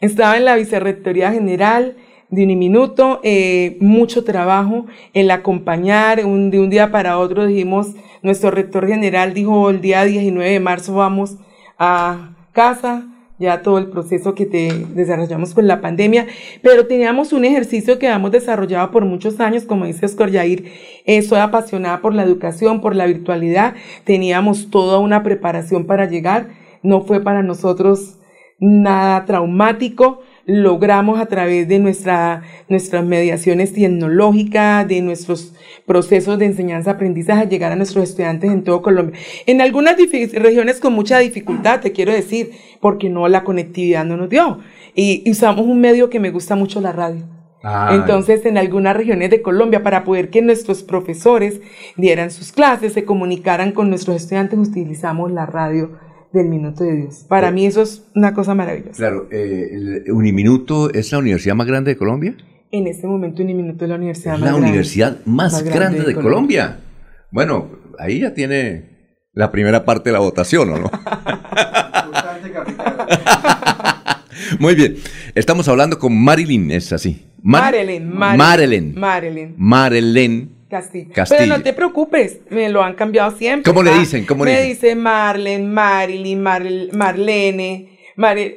estaba 0.00 0.36
en 0.36 0.44
la 0.44 0.56
Vicerrectoría 0.56 1.32
General 1.32 1.96
de 2.30 2.44
Uniminuto, 2.44 3.20
eh, 3.22 3.76
mucho 3.80 4.24
trabajo, 4.24 4.86
el 5.14 5.30
acompañar, 5.30 6.18
de 6.18 6.24
un 6.24 6.70
día 6.70 6.90
para 6.90 7.18
otro 7.18 7.46
dijimos, 7.46 7.94
nuestro 8.22 8.50
rector 8.50 8.88
general 8.88 9.34
dijo 9.34 9.70
el 9.70 9.80
día 9.80 10.04
19 10.04 10.50
de 10.50 10.60
marzo 10.60 10.94
vamos 10.94 11.36
a 11.78 12.34
casa, 12.52 13.06
ya 13.38 13.62
todo 13.62 13.78
el 13.78 13.88
proceso 13.88 14.34
que 14.34 14.46
te 14.46 14.72
desarrollamos 14.94 15.52
con 15.54 15.66
la 15.68 15.80
pandemia, 15.80 16.26
pero 16.62 16.86
teníamos 16.86 17.32
un 17.32 17.44
ejercicio 17.44 17.98
que 17.98 18.08
hemos 18.08 18.32
desarrollado 18.32 18.90
por 18.90 19.04
muchos 19.04 19.38
años, 19.40 19.64
como 19.64 19.84
dice 19.84 20.06
Oscar 20.06 20.30
Yair, 20.30 20.72
eh, 21.04 21.22
soy 21.22 21.38
apasionada 21.38 22.00
por 22.00 22.14
la 22.14 22.22
educación, 22.22 22.80
por 22.80 22.96
la 22.96 23.06
virtualidad, 23.06 23.74
teníamos 24.04 24.70
toda 24.70 24.98
una 24.98 25.22
preparación 25.22 25.84
para 25.86 26.06
llegar, 26.06 26.48
no 26.82 27.02
fue 27.02 27.22
para 27.22 27.42
nosotros 27.42 28.16
nada 28.58 29.24
traumático, 29.24 30.20
logramos 30.46 31.20
a 31.20 31.26
través 31.26 31.68
de 31.68 31.78
nuestra, 31.78 32.42
nuestras 32.68 33.04
mediaciones 33.04 33.72
tecnológicas, 33.72 34.86
de 34.86 35.02
nuestros 35.02 35.52
procesos 35.86 36.38
de 36.38 36.46
enseñanza-aprendizaje, 36.46 37.48
llegar 37.48 37.72
a 37.72 37.76
nuestros 37.76 38.08
estudiantes 38.08 38.50
en 38.50 38.64
todo 38.64 38.80
Colombia. 38.80 39.18
En 39.46 39.60
algunas 39.60 39.96
regiones 39.96 40.80
con 40.80 40.92
mucha 40.92 41.18
dificultad, 41.18 41.80
te 41.80 41.92
quiero 41.92 42.12
decir, 42.12 42.52
porque 42.80 43.10
no 43.10 43.28
la 43.28 43.44
conectividad 43.44 44.04
no 44.04 44.16
nos 44.16 44.30
dio. 44.30 44.58
Y 44.94 45.28
usamos 45.30 45.66
un 45.66 45.80
medio 45.80 46.08
que 46.08 46.20
me 46.20 46.30
gusta 46.30 46.54
mucho, 46.56 46.80
la 46.80 46.92
radio. 46.92 47.24
Ah, 47.62 47.90
Entonces, 47.92 48.46
en 48.46 48.58
algunas 48.58 48.96
regiones 48.96 49.30
de 49.30 49.42
Colombia, 49.42 49.82
para 49.82 50.04
poder 50.04 50.30
que 50.30 50.40
nuestros 50.40 50.84
profesores 50.84 51.60
dieran 51.96 52.30
sus 52.30 52.52
clases, 52.52 52.92
se 52.92 53.04
comunicaran 53.04 53.72
con 53.72 53.90
nuestros 53.90 54.16
estudiantes, 54.16 54.58
utilizamos 54.58 55.32
la 55.32 55.46
radio 55.46 55.98
del 56.36 56.48
Minuto 56.48 56.84
de 56.84 56.96
Dios. 56.96 57.24
Para 57.28 57.50
mí 57.50 57.66
eso 57.66 57.82
es 57.82 58.04
una 58.14 58.32
cosa 58.34 58.54
maravillosa. 58.54 58.96
Claro, 58.96 59.28
eh, 59.30 60.04
¿Uniminuto 60.12 60.92
es 60.92 61.10
la 61.12 61.18
universidad 61.18 61.54
más 61.54 61.66
grande 61.66 61.92
de 61.92 61.96
Colombia? 61.96 62.36
En 62.70 62.86
este 62.86 63.06
momento 63.06 63.42
Uniminuto 63.42 63.84
es 63.84 63.88
la 63.88 63.96
universidad 63.96 64.32
más 64.32 64.40
grande. 64.42 64.60
La 64.60 64.66
universidad 64.66 65.24
más, 65.24 65.62
grande, 65.62 66.02
de, 66.02 66.14
Colombia. 66.14 66.80
Bueno, 67.30 67.70
ahí 67.98 68.20
ya 68.20 68.34
tiene 68.34 69.18
la 69.32 69.50
primera 69.50 69.84
parte 69.84 70.10
de 70.10 70.14
la 70.14 70.20
votación, 70.20 70.70
¿o 70.70 70.78
no? 70.78 70.90
Muy 74.60 74.74
bien. 74.74 74.96
Estamos 75.34 75.68
hablando 75.68 75.98
con 75.98 76.16
Marilyn, 76.16 76.70
es 76.70 76.92
así. 76.92 77.26
Marilyn, 77.42 78.08
Marilyn. 78.08 78.94
Marilyn. 78.94 79.54
Marilyn. 79.56 80.55
Castillo. 80.68 81.12
Pero 81.28 81.46
no 81.46 81.62
te 81.62 81.72
preocupes, 81.72 82.40
me 82.50 82.68
lo 82.68 82.82
han 82.82 82.94
cambiado 82.94 83.30
siempre. 83.36 83.70
¿Cómo 83.70 83.82
le 83.82 83.98
dicen? 83.98 84.26
¿Cómo 84.26 84.44
me 84.44 84.52
le 84.54 84.62
dice 84.62 84.94
Marlene, 84.94 85.64
Marilyn, 85.64 86.42
Marlene. 86.42 87.98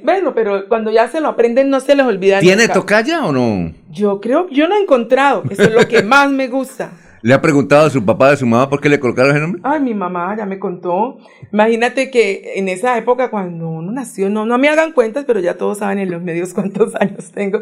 bueno, 0.04 0.34
pero 0.34 0.68
cuando 0.68 0.92
ya 0.92 1.08
se 1.08 1.22
lo 1.22 1.30
aprenden 1.30 1.70
no 1.70 1.80
se 1.80 1.96
les 1.96 2.06
olvida. 2.06 2.40
¿Tiene 2.40 2.68
tocaya 2.68 3.26
o 3.26 3.32
no? 3.32 3.74
Yo 3.92 4.20
creo, 4.20 4.50
yo 4.50 4.68
no 4.68 4.76
he 4.76 4.82
encontrado. 4.82 5.44
Eso 5.50 5.64
es 5.64 5.74
lo 5.74 5.88
que 5.88 6.02
más 6.04 6.32
me 6.32 6.48
gusta. 6.48 6.92
¿Le 7.22 7.34
ha 7.34 7.42
preguntado 7.42 7.88
a 7.88 7.90
su 7.90 8.04
papá, 8.06 8.32
a 8.32 8.36
su 8.38 8.46
mamá, 8.46 8.70
por 8.70 8.80
qué 8.80 8.88
le 8.88 9.00
colocaron 9.00 9.32
ese 9.32 9.42
nombre? 9.42 9.62
Ay, 9.64 9.82
mi 9.82 9.94
mamá 9.94 10.36
ya 10.38 10.46
me 10.46 10.58
contó. 10.58 11.18
Imagínate 11.52 12.10
que 12.10 12.54
en 12.56 12.70
esa 12.70 12.98
época, 12.98 13.30
cuando 13.30 13.70
uno 13.70 13.92
nació, 13.92 14.30
no, 14.30 14.46
no 14.46 14.58
me 14.58 14.70
hagan 14.70 14.94
cuentas, 14.94 15.26
pero 15.26 15.40
ya 15.40 15.58
todos 15.58 15.80
saben 15.80 16.00
en 16.00 16.12
los 16.12 16.22
medios 16.22 16.54
cuántos 16.56 16.96
años 16.96 17.32
tengo. 17.32 17.62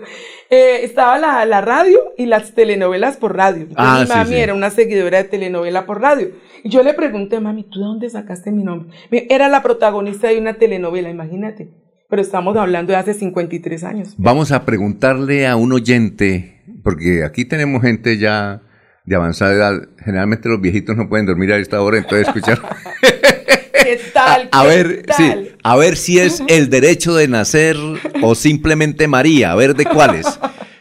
Eh, 0.49 0.81
estaba 0.83 1.17
la, 1.17 1.45
la, 1.45 1.61
radio 1.61 1.97
y 2.17 2.27
las 2.27 2.53
telenovelas 2.53 3.17
por 3.17 3.35
radio. 3.35 3.67
ah, 3.75 4.01
mi 4.03 4.07
mami 4.07 4.35
era 4.35 4.53
una 4.53 4.69
seguidora 4.69 5.17
de 5.17 5.23
telenovela 5.23 5.85
por 5.85 6.01
radio. 6.01 6.29
Y 6.63 6.69
yo 6.69 6.83
le 6.83 6.93
pregunté, 6.93 7.39
mami, 7.39 7.63
¿tú 7.63 7.79
de 7.79 7.85
dónde 7.85 8.09
sacaste 8.09 8.51
mi 8.51 8.63
nombre? 8.63 8.89
Era 9.29 9.49
la 9.49 9.63
protagonista 9.63 10.27
de 10.27 10.39
una 10.39 10.55
telenovela, 10.55 11.09
imagínate. 11.09 11.69
pero 12.09 12.21
estamos 12.21 12.55
hablando 12.55 12.91
de 12.91 12.97
hace 12.97 13.13
53 13.13 13.83
años. 13.83 14.13
Vamos 14.17 14.51
a 14.51 14.65
preguntarle 14.65 15.47
a 15.47 15.55
un 15.55 15.73
oyente, 15.73 16.61
porque 16.83 17.23
aquí 17.23 17.43
tenemos 17.43 17.81
gente 17.81 18.17
ya 18.17 18.61
de 19.07 19.15
avanzada 19.15 19.53
edad. 19.53 19.89
Generalmente 20.03 20.47
los 20.49 20.61
viejitos 20.61 20.95
no 20.95 21.09
pueden 21.09 21.25
dormir 21.25 21.51
a 21.53 21.57
esta 21.57 21.81
hora, 21.81 21.97
entonces 21.97 22.27
escuchar. 22.27 22.61
¿Qué 23.01 23.99
tal? 24.13 24.49
A, 24.51 24.63
ver, 24.65 25.03
sí, 25.15 25.51
a 25.63 25.75
ver 25.77 25.95
si 25.95 26.19
es 26.19 26.43
el 26.47 26.69
derecho 26.69 27.15
de 27.15 27.27
nacer 27.29 27.77
o 28.21 28.35
simplemente 28.35 29.07
María, 29.07 29.53
a 29.53 29.55
ver 29.55 29.75
de 29.75 29.85
cuáles. 29.85 30.27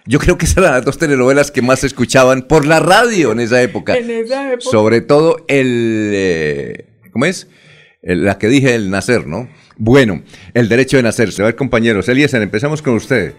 Yo 0.07 0.19
creo 0.19 0.37
que 0.39 0.45
esas 0.47 0.59
eran 0.59 0.73
las 0.73 0.85
dos 0.85 0.99
telenovelas 0.99 1.51
que 1.53 1.63
más 1.63 1.81
se 1.81 1.87
escuchaban 1.87 2.43
por 2.43 2.67
la 2.67 2.81
radio 2.81 3.31
en 3.33 3.41
esa 3.41 3.63
época. 3.63 3.97
En 3.97 4.11
esa 4.11 4.53
época. 4.53 4.71
Sobre 4.71 5.01
todo 5.03 5.37
el, 5.47 6.11
eh, 6.15 6.87
¿cómo 7.13 7.27
es? 7.27 7.49
El- 8.03 8.25
la 8.25 8.39
que 8.39 8.49
dije, 8.49 8.75
el 8.75 8.91
nacer, 8.91 9.27
¿no? 9.27 9.49
Bueno, 9.77 10.23
el 10.55 10.69
derecho 10.69 10.97
de 10.97 11.05
nacer. 11.05 11.29
A 11.39 11.43
ver, 11.45 11.55
compañeros, 11.55 12.09
Eliezer, 12.09 12.43
empezamos 12.43 12.83
con 12.83 12.95
usted. 12.95 13.35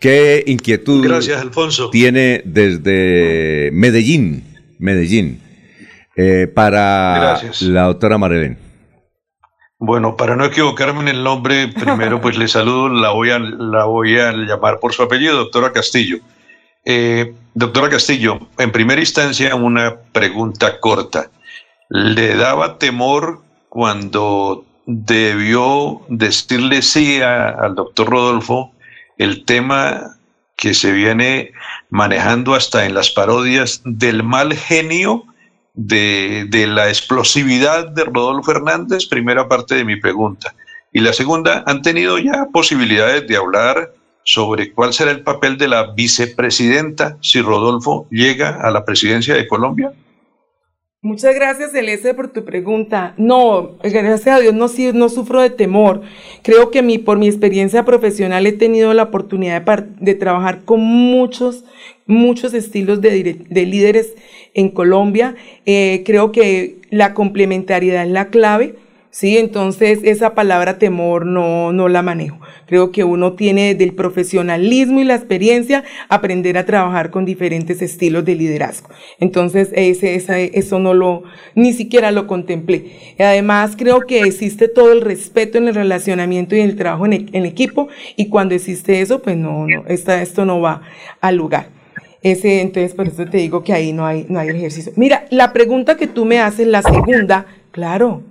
¿Qué 0.00 0.44
inquietud 0.46 1.04
Gracias, 1.04 1.40
Alfonso. 1.40 1.90
tiene 1.90 2.42
desde 2.44 3.70
Medellín, 3.72 4.44
Medellín, 4.78 5.40
eh, 6.16 6.46
para 6.52 7.16
Gracias. 7.40 7.62
la 7.62 7.84
doctora 7.84 8.16
Marilén? 8.18 8.58
Bueno, 9.80 10.16
para 10.16 10.34
no 10.36 10.44
equivocarme 10.44 11.00
en 11.02 11.08
el 11.08 11.22
nombre, 11.24 11.68
primero 11.68 12.20
pues 12.20 12.36
le 12.36 12.48
saludo, 12.48 12.88
la 12.88 13.10
voy 13.10 13.30
a, 13.30 13.38
la 13.38 13.84
voy 13.84 14.18
a 14.18 14.32
llamar 14.32 14.78
por 14.80 14.92
su 14.92 15.02
apellido, 15.02 15.36
doctora 15.36 15.72
Castillo. 15.72 16.18
Eh, 16.84 17.32
doctora 17.54 17.88
Castillo, 17.88 18.38
en 18.58 18.72
primera 18.72 19.00
instancia 19.00 19.54
una 19.54 19.96
pregunta 20.12 20.78
corta. 20.80 21.30
¿Le 21.90 22.34
daba 22.36 22.78
temor 22.78 23.40
cuando 23.68 24.64
debió 24.86 26.00
decirle 26.08 26.82
sí 26.82 27.20
a- 27.20 27.48
al 27.50 27.74
doctor 27.74 28.08
Rodolfo 28.08 28.72
el 29.18 29.44
tema 29.44 30.16
que 30.56 30.74
se 30.74 30.92
viene 30.92 31.52
manejando 31.90 32.54
hasta 32.54 32.86
en 32.86 32.94
las 32.94 33.10
parodias 33.10 33.80
del 33.84 34.22
mal 34.22 34.54
genio 34.54 35.24
de, 35.74 36.46
de 36.48 36.66
la 36.66 36.88
explosividad 36.88 37.88
de 37.88 38.04
Rodolfo 38.04 38.50
Hernández, 38.50 39.06
primera 39.06 39.48
parte 39.48 39.76
de 39.76 39.84
mi 39.84 39.96
pregunta. 39.96 40.54
Y 40.92 41.00
la 41.00 41.12
segunda, 41.12 41.62
¿han 41.66 41.82
tenido 41.82 42.18
ya 42.18 42.46
posibilidades 42.52 43.26
de 43.28 43.36
hablar 43.36 43.92
sobre 44.24 44.72
cuál 44.72 44.92
será 44.92 45.10
el 45.10 45.22
papel 45.22 45.56
de 45.56 45.68
la 45.68 45.92
vicepresidenta 45.92 47.16
si 47.20 47.40
Rodolfo 47.40 48.06
llega 48.10 48.60
a 48.60 48.70
la 48.70 48.84
presidencia 48.84 49.34
de 49.34 49.46
Colombia? 49.46 49.92
Muchas 51.00 51.32
gracias, 51.32 51.70
Celeste, 51.70 52.12
por 52.12 52.32
tu 52.32 52.44
pregunta. 52.44 53.14
No, 53.18 53.78
gracias 53.84 54.26
a 54.26 54.40
Dios 54.40 54.52
no, 54.52 54.66
no 54.94 55.08
sufro 55.08 55.40
de 55.40 55.50
temor. 55.50 56.02
Creo 56.42 56.72
que 56.72 56.82
mi, 56.82 56.98
por 56.98 57.18
mi 57.18 57.28
experiencia 57.28 57.84
profesional 57.84 58.48
he 58.48 58.52
tenido 58.52 58.92
la 58.94 59.04
oportunidad 59.04 59.62
de, 59.62 60.14
trabajar 60.16 60.64
con 60.64 60.80
muchos, 60.80 61.64
muchos 62.06 62.52
estilos 62.52 63.00
de 63.00 63.66
líderes 63.66 64.16
en 64.54 64.70
Colombia. 64.70 65.36
Eh, 65.66 66.02
creo 66.04 66.32
que 66.32 66.78
la 66.90 67.14
complementariedad 67.14 68.04
es 68.04 68.10
la 68.10 68.28
clave. 68.28 68.74
Sí, 69.10 69.38
entonces 69.38 70.00
esa 70.04 70.34
palabra 70.34 70.78
temor 70.78 71.24
no, 71.24 71.72
no 71.72 71.88
la 71.88 72.02
manejo. 72.02 72.38
Creo 72.66 72.92
que 72.92 73.04
uno 73.04 73.32
tiene 73.32 73.74
del 73.74 73.94
profesionalismo 73.94 75.00
y 75.00 75.04
la 75.04 75.14
experiencia 75.14 75.82
aprender 76.10 76.58
a 76.58 76.66
trabajar 76.66 77.10
con 77.10 77.24
diferentes 77.24 77.80
estilos 77.80 78.26
de 78.26 78.34
liderazgo. 78.34 78.90
Entonces 79.18 79.70
ese, 79.72 80.14
esa- 80.14 80.38
eso 80.38 80.78
no 80.78 80.92
lo, 80.92 81.22
ni 81.54 81.72
siquiera 81.72 82.10
lo 82.10 82.26
contemplé. 82.26 83.14
Además 83.18 83.74
creo 83.78 84.00
que 84.00 84.20
existe 84.20 84.68
todo 84.68 84.92
el 84.92 85.00
respeto 85.00 85.56
en 85.56 85.68
el 85.68 85.74
relacionamiento 85.74 86.54
y 86.54 86.60
el 86.60 86.76
trabajo 86.76 87.06
en, 87.06 87.12
e- 87.14 87.26
en 87.32 87.46
equipo 87.46 87.88
y 88.14 88.28
cuando 88.28 88.54
existe 88.54 89.00
eso, 89.00 89.22
pues 89.22 89.38
no, 89.38 89.66
no, 89.66 89.84
esta, 89.88 90.20
esto 90.20 90.44
no 90.44 90.60
va 90.60 90.82
al 91.22 91.36
lugar. 91.36 91.70
Ese, 92.22 92.60
entonces, 92.60 92.94
por 92.94 93.06
eso 93.08 93.24
te 93.24 93.38
digo 93.38 93.62
que 93.64 93.72
ahí 93.72 93.92
no 93.92 94.04
hay, 94.04 94.26
no 94.28 94.38
hay 94.38 94.48
ejercicio. 94.50 94.92
Mira, 94.96 95.24
la 95.30 95.52
pregunta 95.54 95.96
que 95.96 96.08
tú 96.08 96.24
me 96.26 96.40
haces, 96.40 96.66
la 96.66 96.82
segunda, 96.82 97.46
claro, 97.70 98.22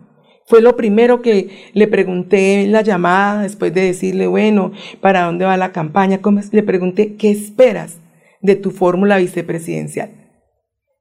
fue 0.47 0.61
lo 0.61 0.77
primero 0.77 1.21
que 1.21 1.71
le 1.73 1.87
pregunté 1.87 2.61
en 2.61 2.71
la 2.71 2.81
llamada, 2.81 3.43
después 3.43 3.73
de 3.73 3.81
decirle, 3.81 4.27
bueno, 4.27 4.71
¿para 5.01 5.23
dónde 5.23 5.43
va 5.43 5.57
la 5.57 5.73
campaña? 5.73 6.21
Le 6.51 6.63
pregunté, 6.63 7.15
¿qué 7.15 7.29
esperas 7.29 7.97
de 8.41 8.55
tu 8.55 8.71
fórmula 8.71 9.17
vicepresidencial? 9.17 10.09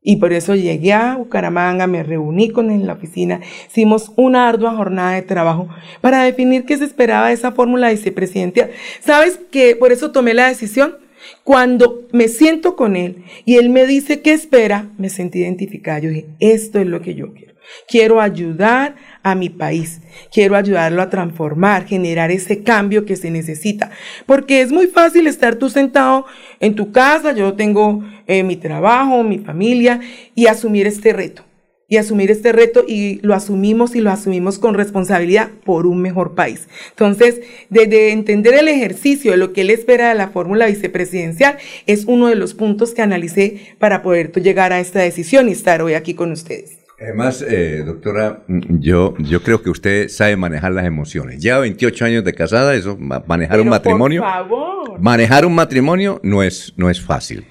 Y 0.03 0.17
por 0.17 0.33
eso 0.33 0.57
llegué 0.57 0.93
a 0.93 1.17
Bucaramanga, 1.17 1.87
me 1.87 2.03
reuní 2.03 2.51
con 2.51 2.71
él 2.71 2.81
en 2.81 2.87
la 2.89 2.95
oficina, 2.95 3.41
hicimos 3.69 4.13
una 4.17 4.49
ardua 4.49 4.75
jornada 4.77 5.13
de 5.13 5.23
trabajo 5.23 5.69
para 6.01 6.25
definir 6.25 6.65
qué 6.65 6.77
se 6.77 6.85
esperaba 6.85 7.29
de 7.29 7.35
esa 7.35 7.53
fórmula 7.53 7.91
vicepresidencial. 7.91 8.71
¿Sabes 9.01 9.39
que 9.51 9.77
por 9.77 9.93
eso 9.93 10.11
tomé 10.11 10.35
la 10.35 10.49
decisión? 10.49 10.97
Cuando 11.45 12.07
me 12.13 12.27
siento 12.27 12.75
con 12.75 12.97
él 12.97 13.25
y 13.45 13.57
él 13.57 13.71
me 13.71 13.87
dice 13.87 14.23
qué 14.23 14.33
espera, 14.33 14.91
me 14.99 15.09
sentí 15.09 15.41
identificada. 15.41 16.01
Yo 16.01 16.11
dije, 16.11 16.27
esto 16.41 16.81
es 16.81 16.87
lo 16.87 17.01
que 17.01 17.15
yo 17.15 17.33
quiero. 17.33 17.55
Quiero 17.89 18.21
ayudar 18.21 18.97
a 19.27 19.35
mi 19.35 19.51
país, 19.51 20.01
quiero 20.33 20.55
ayudarlo 20.55 21.03
a 21.03 21.11
transformar, 21.11 21.85
generar 21.85 22.31
ese 22.31 22.63
cambio 22.63 23.05
que 23.05 23.17
se 23.17 23.29
necesita. 23.33 23.91
Porque 24.25 24.61
es 24.61 24.71
muy 24.71 24.87
fácil 24.87 25.27
estar 25.27 25.57
tú 25.57 25.69
sentado 25.69 26.27
en 26.61 26.77
tu 26.77 26.93
casa, 26.93 27.33
yo 27.33 27.55
tengo 27.55 28.05
eh, 28.29 28.45
mi 28.45 28.55
trabajo, 28.55 29.25
mi 29.25 29.39
familia, 29.39 29.99
y 30.37 30.47
asumir 30.47 30.87
este 30.87 31.13
reto. 31.13 31.43
Y 31.89 31.97
asumir 31.97 32.31
este 32.31 32.53
reto 32.53 32.85
y 32.87 33.19
lo 33.23 33.35
asumimos 33.35 33.97
y 33.97 34.01
lo 34.01 34.13
asumimos 34.13 34.61
con 34.61 34.75
responsabilidad 34.75 35.51
por 35.65 35.87
un 35.87 36.01
mejor 36.03 36.37
país. 36.37 36.69
Entonces, 36.91 37.41
desde 37.69 38.13
entender 38.13 38.55
el 38.55 38.69
ejercicio 38.69 39.33
de 39.33 39.39
lo 39.39 39.53
que 39.53 39.63
él 39.63 39.71
espera 39.71 40.09
de 40.09 40.15
la 40.15 40.29
fórmula 40.29 40.67
vicepresidencial, 40.67 41.59
es 41.87 42.05
uno 42.05 42.29
de 42.29 42.37
los 42.37 42.55
puntos 42.55 42.95
que 42.95 43.03
analicé 43.03 43.75
para 43.81 44.03
poder 44.03 44.31
llegar 44.41 44.73
a 44.73 44.79
esta 44.79 45.01
decisión 45.01 45.49
y 45.49 45.53
estar 45.53 45.83
hoy 45.83 45.95
aquí 45.95 46.15
con 46.15 46.31
ustedes. 46.31 46.76
Además, 46.99 47.45
eh, 47.47 47.83
doctora, 47.85 48.43
mm, 48.49 48.79
yo, 48.81 49.15
yo 49.19 49.43
creo 49.43 49.63
que 49.63 49.69
usted 49.69 50.09
sabe 50.09 50.37
manejar 50.37 50.73
las 50.73 50.87
emociones. 50.87 51.43
Lleva 51.43 51.59
28 51.59 52.05
años 52.07 52.25
de 52.25 52.33
casada, 52.33 52.75
eso, 52.75 52.97
ma- 52.99 53.23
manejar 53.27 53.61
un 53.61 53.69
matrimonio. 53.69 54.23
Por 54.23 54.31
favor. 54.31 55.01
Manejar 55.01 55.45
un 55.45 55.55
matrimonio 55.55 56.21
no 56.23 56.43
es, 56.43 56.73
no 56.77 56.89
es 56.89 57.01
fácil. 57.03 57.45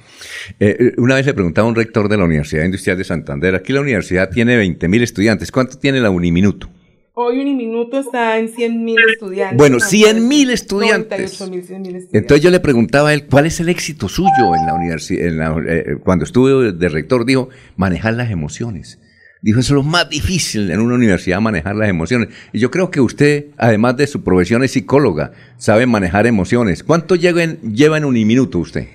Eh, 0.59 0.75
eh, 0.79 0.91
una 0.97 1.15
vez 1.15 1.27
le 1.27 1.33
preguntaba 1.35 1.67
a 1.67 1.69
un 1.69 1.75
rector 1.75 2.09
de 2.09 2.17
la 2.17 2.23
Universidad 2.25 2.63
Industrial 2.65 2.97
de 2.97 3.03
Santander, 3.03 3.53
aquí 3.53 3.71
la 3.71 3.81
universidad 3.81 4.29
tiene 4.31 4.57
20 4.57 4.87
mil 4.87 5.03
estudiantes, 5.03 5.51
¿cuánto 5.51 5.77
tiene 5.77 5.99
la 5.99 6.09
Uniminuto? 6.09 6.67
Hoy 7.13 7.39
Uniminuto 7.39 7.99
está 7.99 8.37
en 8.39 8.49
100 8.49 8.83
mil 8.83 8.97
estudiantes. 9.13 9.57
Bueno, 9.57 9.77
100.000 9.77 10.49
estudiantes. 10.49 11.39
98 11.39 11.47
mil, 11.51 11.63
100 11.63 11.81
mil 11.81 11.95
estudiantes. 11.95 12.13
Entonces 12.13 12.43
yo 12.43 12.49
le 12.51 12.59
preguntaba 12.59 13.09
a 13.09 13.13
él, 13.13 13.27
¿cuál 13.27 13.45
es 13.45 13.59
el 13.61 13.69
éxito 13.69 14.09
suyo 14.09 14.53
en 14.59 14.65
la 14.65 14.73
universidad? 14.73 15.55
cuando 16.03 16.25
estuve 16.25 16.73
de 16.73 16.89
rector, 16.89 17.25
dijo, 17.25 17.47
manejar 17.77 18.15
las 18.15 18.31
emociones. 18.31 18.99
Dijo, 19.45 19.59
eso 19.59 19.73
es 19.73 19.75
lo 19.75 19.83
más 19.83 20.09
difícil 20.09 20.71
en 20.71 20.79
una 20.79 20.95
universidad, 20.95 21.39
manejar 21.39 21.75
las 21.75 21.87
emociones. 21.87 22.29
Y 22.51 22.57
yo 22.57 22.71
creo 22.71 22.89
que 22.89 22.99
usted, 22.99 23.45
además 23.59 23.95
de 23.95 24.07
su 24.07 24.23
profesión, 24.23 24.63
es 24.63 24.71
psicóloga, 24.71 25.33
sabe 25.57 25.85
manejar 25.85 26.25
emociones. 26.25 26.83
¿Cuánto 26.83 27.13
lleva 27.13 27.43
en, 27.43 27.61
lleva 27.61 27.99
en 27.99 28.05
Uniminuto 28.05 28.57
usted? 28.57 28.87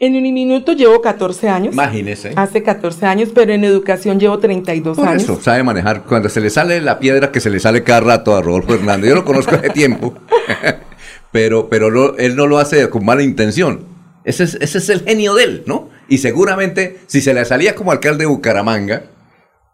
En 0.00 0.16
Uniminuto 0.16 0.72
llevo 0.72 1.00
14 1.00 1.48
años. 1.48 1.74
Imagínese. 1.74 2.32
Hace 2.34 2.64
14 2.64 3.06
años, 3.06 3.28
pero 3.32 3.52
en 3.52 3.62
educación 3.62 4.18
llevo 4.18 4.40
32 4.40 4.96
Por 4.96 5.06
años. 5.06 5.22
eso, 5.22 5.40
sabe 5.40 5.62
manejar. 5.62 6.02
Cuando 6.02 6.28
se 6.28 6.40
le 6.40 6.50
sale 6.50 6.80
la 6.80 6.98
piedra 6.98 7.30
que 7.30 7.38
se 7.38 7.48
le 7.48 7.60
sale 7.60 7.84
cada 7.84 8.00
rato 8.00 8.34
a 8.34 8.42
Rodolfo 8.42 8.74
Hernández. 8.74 9.10
Yo 9.10 9.14
lo 9.14 9.24
conozco 9.24 9.54
hace 9.54 9.70
tiempo. 9.70 10.12
pero 11.30 11.68
pero 11.68 12.18
él 12.18 12.34
no 12.34 12.48
lo 12.48 12.58
hace 12.58 12.90
con 12.90 13.04
mala 13.04 13.22
intención. 13.22 13.86
Ese 14.24 14.42
es, 14.42 14.58
ese 14.60 14.78
es 14.78 14.88
el 14.88 15.04
genio 15.04 15.36
de 15.36 15.44
él, 15.44 15.62
¿no? 15.66 15.88
Y 16.08 16.18
seguramente, 16.18 16.98
si 17.06 17.20
se 17.20 17.32
le 17.32 17.44
salía 17.44 17.76
como 17.76 17.92
alcalde 17.92 18.24
de 18.24 18.26
Bucaramanga, 18.26 19.13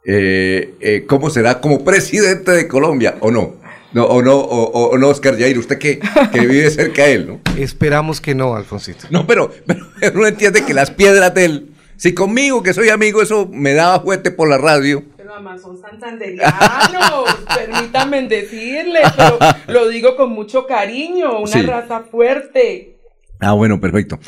eh, 0.04 0.74
eh, 0.80 1.04
¿cómo 1.06 1.30
será 1.30 1.60
como 1.60 1.84
presidente 1.84 2.50
de 2.52 2.68
Colombia? 2.68 3.16
¿O 3.20 3.30
no? 3.30 3.56
No, 3.92 4.04
o 4.04 4.22
no, 4.22 4.36
o, 4.36 4.62
o- 4.70 4.90
o 4.90 4.98
no, 4.98 5.08
Oscar 5.08 5.36
Jair, 5.36 5.58
usted 5.58 5.76
que, 5.78 5.98
que 6.32 6.40
vive 6.46 6.70
cerca 6.70 7.04
de 7.06 7.12
él, 7.14 7.26
¿no? 7.26 7.40
Esperamos 7.58 8.20
que 8.20 8.34
no, 8.36 8.54
Alfonsito. 8.54 9.06
No, 9.10 9.26
pero, 9.26 9.50
pero 10.00 10.16
uno 10.18 10.26
entiende 10.28 10.64
que 10.64 10.72
las 10.74 10.90
piedras 10.92 11.34
de 11.34 11.44
él, 11.44 11.70
si 11.96 12.14
conmigo, 12.14 12.62
que 12.62 12.72
soy 12.72 12.88
amigo, 12.88 13.20
eso 13.20 13.48
me 13.52 13.74
daba 13.74 13.98
juguete 13.98 14.30
por 14.30 14.48
la 14.48 14.58
radio, 14.58 15.02
Pero 15.16 15.34
además 15.34 15.60
son 15.60 15.76
santanderianos, 15.80 17.36
permítanme 17.56 18.28
decirle, 18.28 19.00
pero 19.16 19.38
lo 19.66 19.88
digo 19.88 20.16
con 20.16 20.30
mucho 20.30 20.66
cariño, 20.66 21.40
una 21.40 21.46
Sí. 21.52 21.62
raza 21.62 22.04
fuerte. 22.08 22.96
Ah, 23.42 23.52
bueno, 23.52 23.80
perfecto. 23.80 24.20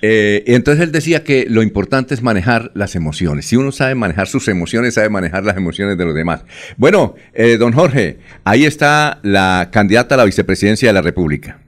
Eh, 0.00 0.42
entonces 0.46 0.82
él 0.84 0.90
decía 0.92 1.22
que 1.22 1.46
lo 1.48 1.62
importante 1.62 2.14
es 2.14 2.22
manejar 2.22 2.70
las 2.74 2.94
emociones. 2.94 3.46
Si 3.46 3.56
uno 3.56 3.72
sabe 3.72 3.94
manejar 3.94 4.26
sus 4.26 4.48
emociones, 4.48 4.94
sabe 4.94 5.10
manejar 5.10 5.44
las 5.44 5.56
emociones 5.56 5.98
de 5.98 6.04
los 6.06 6.14
demás. 6.14 6.44
Bueno, 6.78 7.14
eh, 7.34 7.58
don 7.58 7.72
Jorge, 7.72 8.18
ahí 8.44 8.64
está 8.64 9.20
la 9.22 9.68
candidata 9.70 10.14
a 10.14 10.18
la 10.18 10.24
vicepresidencia 10.24 10.88
de 10.88 10.94
la 10.94 11.02
República. 11.02 11.60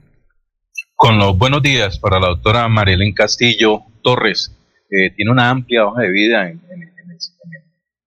Con 0.94 1.18
los 1.18 1.36
buenos 1.36 1.62
días 1.62 1.98
para 1.98 2.18
la 2.18 2.28
doctora 2.28 2.66
Marilyn 2.68 3.12
Castillo 3.12 3.82
Torres. 4.02 4.56
Tiene 4.88 5.30
una 5.30 5.50
amplia 5.50 5.84
hoja 5.84 6.02
de 6.02 6.10
vida 6.10 6.48
en 6.48 6.60
el- 6.70 6.82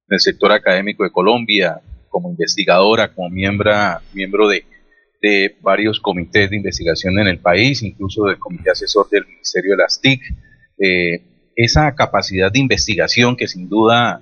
en 0.10 0.16
el 0.16 0.20
sector 0.20 0.52
académico 0.52 1.04
de 1.04 1.12
Colombia, 1.12 1.80
como 2.10 2.32
investigadora, 2.32 3.14
como 3.14 3.30
miembro, 3.30 3.72
miembro 4.14 4.48
de, 4.48 4.66
de 5.22 5.58
varios 5.62 6.00
comités 6.00 6.50
de 6.50 6.58
investigación 6.58 7.20
en 7.20 7.28
el 7.28 7.40
país, 7.40 7.82
incluso 7.84 8.26
del 8.26 8.40
comité 8.40 8.72
asesor 8.72 9.10
del 9.10 9.26
Ministerio 9.26 9.72
de 9.72 9.78
las 9.78 10.00
TIC. 10.00 10.22
Eh, 10.80 11.24
esa 11.56 11.94
capacidad 11.94 12.52
de 12.52 12.60
investigación 12.60 13.36
que 13.36 13.48
sin 13.48 13.68
duda 13.68 14.22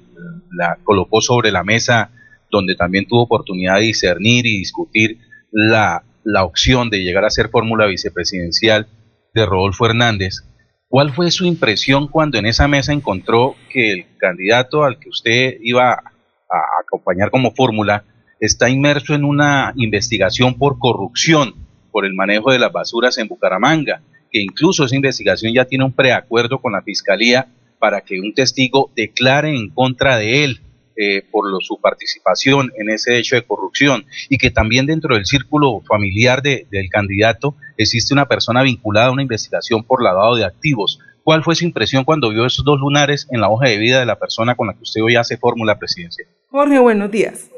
la 0.51 0.77
colocó 0.83 1.21
sobre 1.21 1.51
la 1.51 1.63
mesa, 1.63 2.09
donde 2.49 2.75
también 2.75 3.05
tuvo 3.05 3.23
oportunidad 3.23 3.75
de 3.75 3.83
discernir 3.83 4.47
y 4.47 4.57
discutir 4.57 5.19
la, 5.51 6.03
la 6.23 6.43
opción 6.43 6.89
de 6.89 7.03
llegar 7.03 7.25
a 7.25 7.29
ser 7.29 7.49
fórmula 7.49 7.85
vicepresidencial 7.85 8.87
de 9.35 9.45
Rodolfo 9.45 9.85
Hernández. 9.85 10.43
¿Cuál 10.87 11.13
fue 11.13 11.29
su 11.29 11.45
impresión 11.45 12.07
cuando 12.07 12.39
en 12.39 12.45
esa 12.47 12.67
mesa 12.67 12.93
encontró 12.93 13.55
que 13.69 13.91
el 13.91 14.05
candidato 14.17 14.83
al 14.83 14.99
que 14.99 15.09
usted 15.09 15.57
iba 15.61 15.91
a 15.91 16.81
acompañar 16.81 17.29
como 17.29 17.51
fórmula 17.51 18.03
está 18.39 18.69
inmerso 18.69 19.13
en 19.13 19.23
una 19.23 19.73
investigación 19.75 20.55
por 20.55 20.79
corrupción 20.79 21.55
por 21.91 22.05
el 22.05 22.13
manejo 22.13 22.51
de 22.51 22.59
las 22.59 22.71
basuras 22.71 23.17
en 23.17 23.27
Bucaramanga, 23.27 24.01
que 24.31 24.41
incluso 24.41 24.85
esa 24.85 24.95
investigación 24.95 25.53
ya 25.53 25.65
tiene 25.65 25.85
un 25.85 25.93
preacuerdo 25.93 26.59
con 26.59 26.73
la 26.73 26.81
Fiscalía 26.81 27.47
para 27.79 28.01
que 28.01 28.19
un 28.19 28.33
testigo 28.33 28.91
declare 28.95 29.55
en 29.55 29.69
contra 29.69 30.17
de 30.17 30.43
él 30.43 30.61
eh, 30.95 31.23
por 31.31 31.45
su 31.63 31.79
participación 31.79 32.71
en 32.77 32.89
ese 32.89 33.17
hecho 33.17 33.35
de 33.35 33.43
corrupción 33.43 34.05
y 34.29 34.37
que 34.37 34.49
también 34.49 34.87
dentro 34.87 35.15
del 35.15 35.25
círculo 35.25 35.81
familiar 35.87 36.41
del 36.41 36.89
candidato 36.89 37.55
existe 37.77 38.13
una 38.13 38.27
persona 38.27 38.63
vinculada 38.63 39.07
a 39.07 39.11
una 39.11 39.21
investigación 39.21 39.83
por 39.83 40.03
lavado 40.03 40.35
de 40.35 40.45
activos. 40.45 40.99
¿Cuál 41.23 41.43
fue 41.43 41.55
su 41.55 41.65
impresión 41.65 42.03
cuando 42.03 42.29
vio 42.29 42.45
esos 42.45 42.65
dos 42.65 42.79
lunares 42.79 43.27
en 43.31 43.41
la 43.41 43.49
hoja 43.49 43.67
de 43.67 43.77
vida 43.77 43.99
de 43.99 44.05
la 44.05 44.17
persona 44.17 44.55
con 44.55 44.67
la 44.67 44.73
que 44.73 44.83
usted 44.83 45.01
hoy 45.01 45.15
hace 45.15 45.37
fórmula 45.37 45.77
presidencia? 45.77 46.25
Jorge, 46.49 46.79
buenos 46.79 47.11
días. 47.11 47.49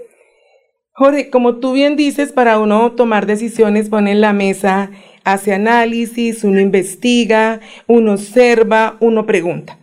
Jorge, 0.99 1.29
como 1.29 1.55
tú 1.55 1.71
bien 1.71 1.95
dices, 1.95 2.33
para 2.33 2.59
uno 2.59 2.91
tomar 2.91 3.25
decisiones 3.25 3.87
pone 3.87 4.11
en 4.11 4.19
la 4.19 4.33
mesa, 4.33 4.91
hace 5.23 5.53
análisis, 5.53 6.43
uno 6.43 6.59
investiga, 6.59 7.61
uno 7.87 8.11
observa, 8.11 8.97
uno 8.99 9.25
pregunta. 9.25 9.77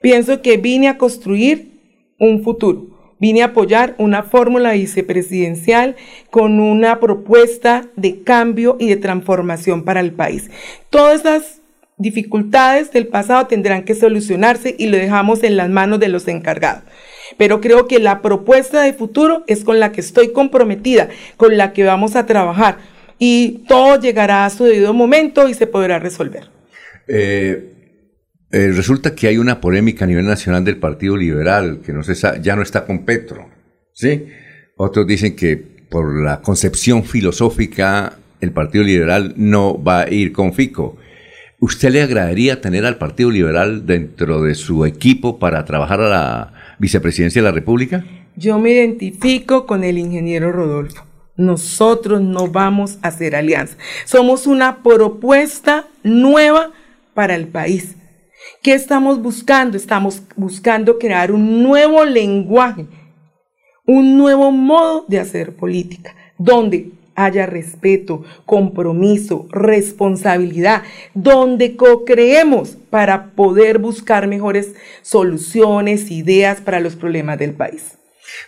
Pienso 0.00 0.42
que 0.42 0.56
vine 0.56 0.88
a 0.88 0.98
construir 0.98 1.70
un 2.18 2.42
futuro. 2.42 3.14
Vine 3.20 3.42
a 3.42 3.46
apoyar 3.46 3.94
una 3.98 4.24
fórmula 4.24 4.72
vicepresidencial 4.72 5.94
con 6.30 6.58
una 6.58 6.98
propuesta 6.98 7.86
de 7.94 8.24
cambio 8.24 8.76
y 8.80 8.88
de 8.88 8.96
transformación 8.96 9.84
para 9.84 10.00
el 10.00 10.14
país. 10.14 10.50
Todas 10.90 11.22
las 11.22 11.60
dificultades 11.96 12.90
del 12.90 13.06
pasado 13.06 13.46
tendrán 13.46 13.84
que 13.84 13.94
solucionarse 13.94 14.74
y 14.76 14.88
lo 14.88 14.96
dejamos 14.96 15.44
en 15.44 15.56
las 15.56 15.70
manos 15.70 16.00
de 16.00 16.08
los 16.08 16.26
encargados. 16.26 16.82
Pero 17.36 17.60
creo 17.60 17.86
que 17.86 17.98
la 17.98 18.22
propuesta 18.22 18.82
de 18.82 18.92
futuro 18.92 19.44
es 19.46 19.64
con 19.64 19.80
la 19.80 19.92
que 19.92 20.00
estoy 20.00 20.32
comprometida, 20.32 21.08
con 21.36 21.56
la 21.56 21.72
que 21.72 21.84
vamos 21.84 22.16
a 22.16 22.26
trabajar 22.26 22.78
y 23.18 23.64
todo 23.68 24.00
llegará 24.00 24.44
a 24.44 24.50
su 24.50 24.64
debido 24.64 24.92
momento 24.92 25.48
y 25.48 25.54
se 25.54 25.66
podrá 25.66 25.98
resolver. 25.98 26.50
Eh, 27.08 27.72
eh, 28.50 28.72
resulta 28.72 29.14
que 29.14 29.28
hay 29.28 29.38
una 29.38 29.60
polémica 29.60 30.04
a 30.04 30.08
nivel 30.08 30.26
nacional 30.26 30.64
del 30.64 30.78
Partido 30.78 31.16
Liberal, 31.16 31.80
que 31.84 31.92
no 31.92 32.02
se 32.02 32.14
ya 32.42 32.56
no 32.56 32.62
está 32.62 32.84
con 32.84 33.04
Petro, 33.04 33.48
¿sí? 33.92 34.26
Otros 34.76 35.06
dicen 35.06 35.34
que 35.34 35.56
por 35.56 36.22
la 36.22 36.42
concepción 36.42 37.04
filosófica 37.04 38.18
el 38.40 38.52
Partido 38.52 38.84
Liberal 38.84 39.34
no 39.36 39.82
va 39.82 40.02
a 40.02 40.10
ir 40.10 40.32
con 40.32 40.52
Fico. 40.52 40.96
¿Usted 41.58 41.90
le 41.90 42.02
agradaría 42.02 42.60
tener 42.60 42.84
al 42.84 42.98
Partido 42.98 43.30
Liberal 43.30 43.86
dentro 43.86 44.42
de 44.42 44.54
su 44.54 44.84
equipo 44.84 45.38
para 45.38 45.64
trabajar 45.64 46.02
a 46.02 46.08
la 46.08 46.52
vicepresidencia 46.78 47.42
de 47.42 47.48
la 47.48 47.54
República? 47.54 48.04
Yo 48.36 48.58
me 48.58 48.70
identifico 48.70 49.66
con 49.66 49.84
el 49.84 49.98
ingeniero 49.98 50.52
Rodolfo. 50.52 51.04
Nosotros 51.36 52.20
no 52.20 52.48
vamos 52.48 52.98
a 53.02 53.08
hacer 53.08 53.36
alianza. 53.36 53.76
Somos 54.04 54.46
una 54.46 54.82
propuesta 54.82 55.86
nueva 56.02 56.70
para 57.14 57.34
el 57.34 57.48
país. 57.48 57.96
¿Qué 58.62 58.74
estamos 58.74 59.22
buscando? 59.22 59.76
Estamos 59.76 60.22
buscando 60.36 60.98
crear 60.98 61.32
un 61.32 61.62
nuevo 61.62 62.04
lenguaje, 62.04 62.86
un 63.86 64.16
nuevo 64.16 64.50
modo 64.50 65.04
de 65.08 65.20
hacer 65.20 65.54
política, 65.54 66.14
donde 66.38 66.90
haya 67.16 67.46
respeto, 67.46 68.24
compromiso, 68.44 69.48
responsabilidad, 69.50 70.82
donde 71.14 71.76
co-creemos 71.76 72.76
para 72.90 73.30
poder 73.30 73.78
buscar 73.78 74.28
mejores 74.28 74.74
soluciones, 75.02 76.10
ideas 76.10 76.60
para 76.60 76.80
los 76.80 76.94
problemas 76.94 77.38
del 77.38 77.52
país. 77.52 77.96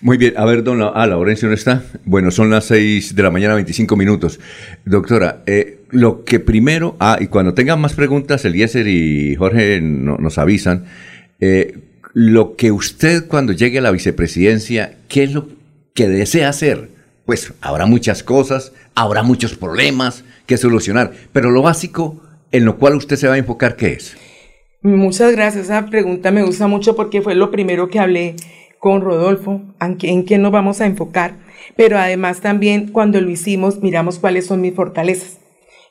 Muy 0.01 0.17
bien, 0.17 0.35
a 0.37 0.45
ver, 0.45 0.63
don 0.63 0.83
ah, 0.83 1.07
Laurencio 1.07 1.49
no 1.49 1.55
está. 1.55 1.83
Bueno, 2.05 2.31
son 2.31 2.51
las 2.51 2.67
6 2.67 3.15
de 3.15 3.23
la 3.23 3.31
mañana, 3.31 3.55
25 3.55 3.97
minutos. 3.97 4.39
Doctora, 4.85 5.43
eh, 5.47 5.81
lo 5.91 6.25
que 6.25 6.41
primero, 6.41 6.97
ah, 7.01 7.19
y 7.21 7.29
cuando 7.29 7.55
tengan 7.55 7.81
más 7.81 7.95
preguntas, 7.95 8.45
Eliezer 8.45 8.87
y 8.87 9.35
Jorge 9.37 9.81
nos 9.81 10.39
avisan. 10.39 10.85
Eh, 11.41 11.79
lo 12.15 12.57
que 12.57 12.73
usted 12.73 13.27
cuando 13.29 13.53
llegue 13.53 13.79
a 13.79 13.83
la 13.83 13.91
vicepresidencia, 13.91 14.97
¿qué 15.09 15.25
es 15.25 15.33
lo 15.33 15.49
que 15.95 16.09
desea 16.09 16.49
hacer? 16.49 16.89
Pues 17.29 17.53
habrá 17.61 17.85
muchas 17.85 18.23
cosas, 18.23 18.73
habrá 18.95 19.23
muchos 19.23 19.55
problemas 19.55 20.25
que 20.47 20.57
solucionar, 20.57 21.13
pero 21.31 21.51
lo 21.51 21.61
básico 21.61 22.23
en 22.53 22.65
lo 22.65 22.79
cual 22.79 22.95
usted 22.95 23.17
se 23.17 23.29
va 23.29 23.35
a 23.35 23.37
enfocar, 23.37 23.77
¿qué 23.77 23.93
es? 23.93 24.17
Muchas 24.81 25.33
gracias, 25.33 25.67
esa 25.67 25.85
pregunta 25.85 26.31
me 26.31 26.43
gusta 26.43 26.69
mucho 26.69 26.97
porque 26.97 27.21
fue 27.21 27.35
lo 27.35 27.51
primero 27.51 27.91
que 27.91 27.99
hablé 27.99 28.35
con 28.79 29.03
Rodolfo, 29.03 29.61
en 29.79 30.25
qué 30.25 30.39
nos 30.39 30.53
vamos 30.53 30.81
a 30.81 30.87
enfocar, 30.87 31.35
pero 31.77 31.99
además 31.99 32.41
también 32.41 32.93
cuando 32.93 33.21
lo 33.21 33.29
hicimos 33.29 33.83
miramos 33.83 34.19
cuáles 34.19 34.47
son 34.47 34.63
mis 34.63 34.75
fortalezas. 34.75 35.37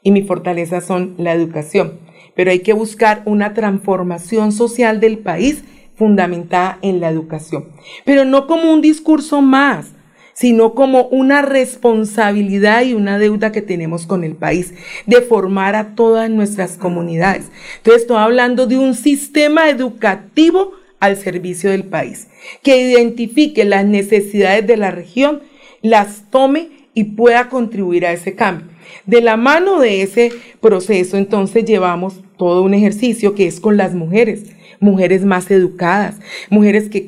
Y 0.01 0.09
mis 0.09 0.25
fortalezas 0.25 0.85
son 0.85 1.13
la 1.19 1.33
educación, 1.33 1.99
pero 2.35 2.49
hay 2.49 2.61
que 2.61 2.73
buscar 2.73 3.21
una 3.25 3.53
transformación 3.53 4.51
social 4.51 4.99
del 4.99 5.19
país 5.19 5.63
fundamentada 5.93 6.79
en 6.81 6.99
la 6.99 7.09
educación, 7.09 7.65
pero 8.05 8.25
no 8.25 8.47
como 8.47 8.73
un 8.73 8.81
discurso 8.81 9.43
más, 9.43 9.93
sino 10.39 10.75
como 10.75 11.07
una 11.07 11.41
responsabilidad 11.41 12.83
y 12.83 12.93
una 12.93 13.17
deuda 13.17 13.51
que 13.51 13.63
tenemos 13.63 14.05
con 14.05 14.23
el 14.23 14.35
país 14.35 14.75
de 15.07 15.21
formar 15.21 15.75
a 15.75 15.95
todas 15.95 16.29
nuestras 16.29 16.77
comunidades. 16.77 17.45
Entonces 17.77 18.03
estoy 18.03 18.17
hablando 18.17 18.67
de 18.67 18.77
un 18.77 18.93
sistema 18.93 19.67
educativo 19.67 20.73
al 20.99 21.17
servicio 21.17 21.71
del 21.71 21.85
país, 21.85 22.27
que 22.61 22.79
identifique 22.79 23.65
las 23.65 23.85
necesidades 23.85 24.67
de 24.67 24.77
la 24.77 24.91
región, 24.91 25.41
las 25.81 26.29
tome 26.29 26.69
y 26.93 27.05
pueda 27.05 27.49
contribuir 27.49 28.05
a 28.05 28.11
ese 28.11 28.35
cambio. 28.35 28.67
De 29.07 29.21
la 29.21 29.37
mano 29.37 29.79
de 29.79 30.03
ese 30.03 30.31
proceso, 30.61 31.17
entonces 31.17 31.65
llevamos 31.65 32.21
todo 32.37 32.61
un 32.61 32.75
ejercicio 32.75 33.33
que 33.33 33.47
es 33.47 33.59
con 33.59 33.75
las 33.75 33.95
mujeres, 33.95 34.43
mujeres 34.79 35.25
más 35.25 35.49
educadas, 35.49 36.17
mujeres 36.51 36.89
que 36.89 37.05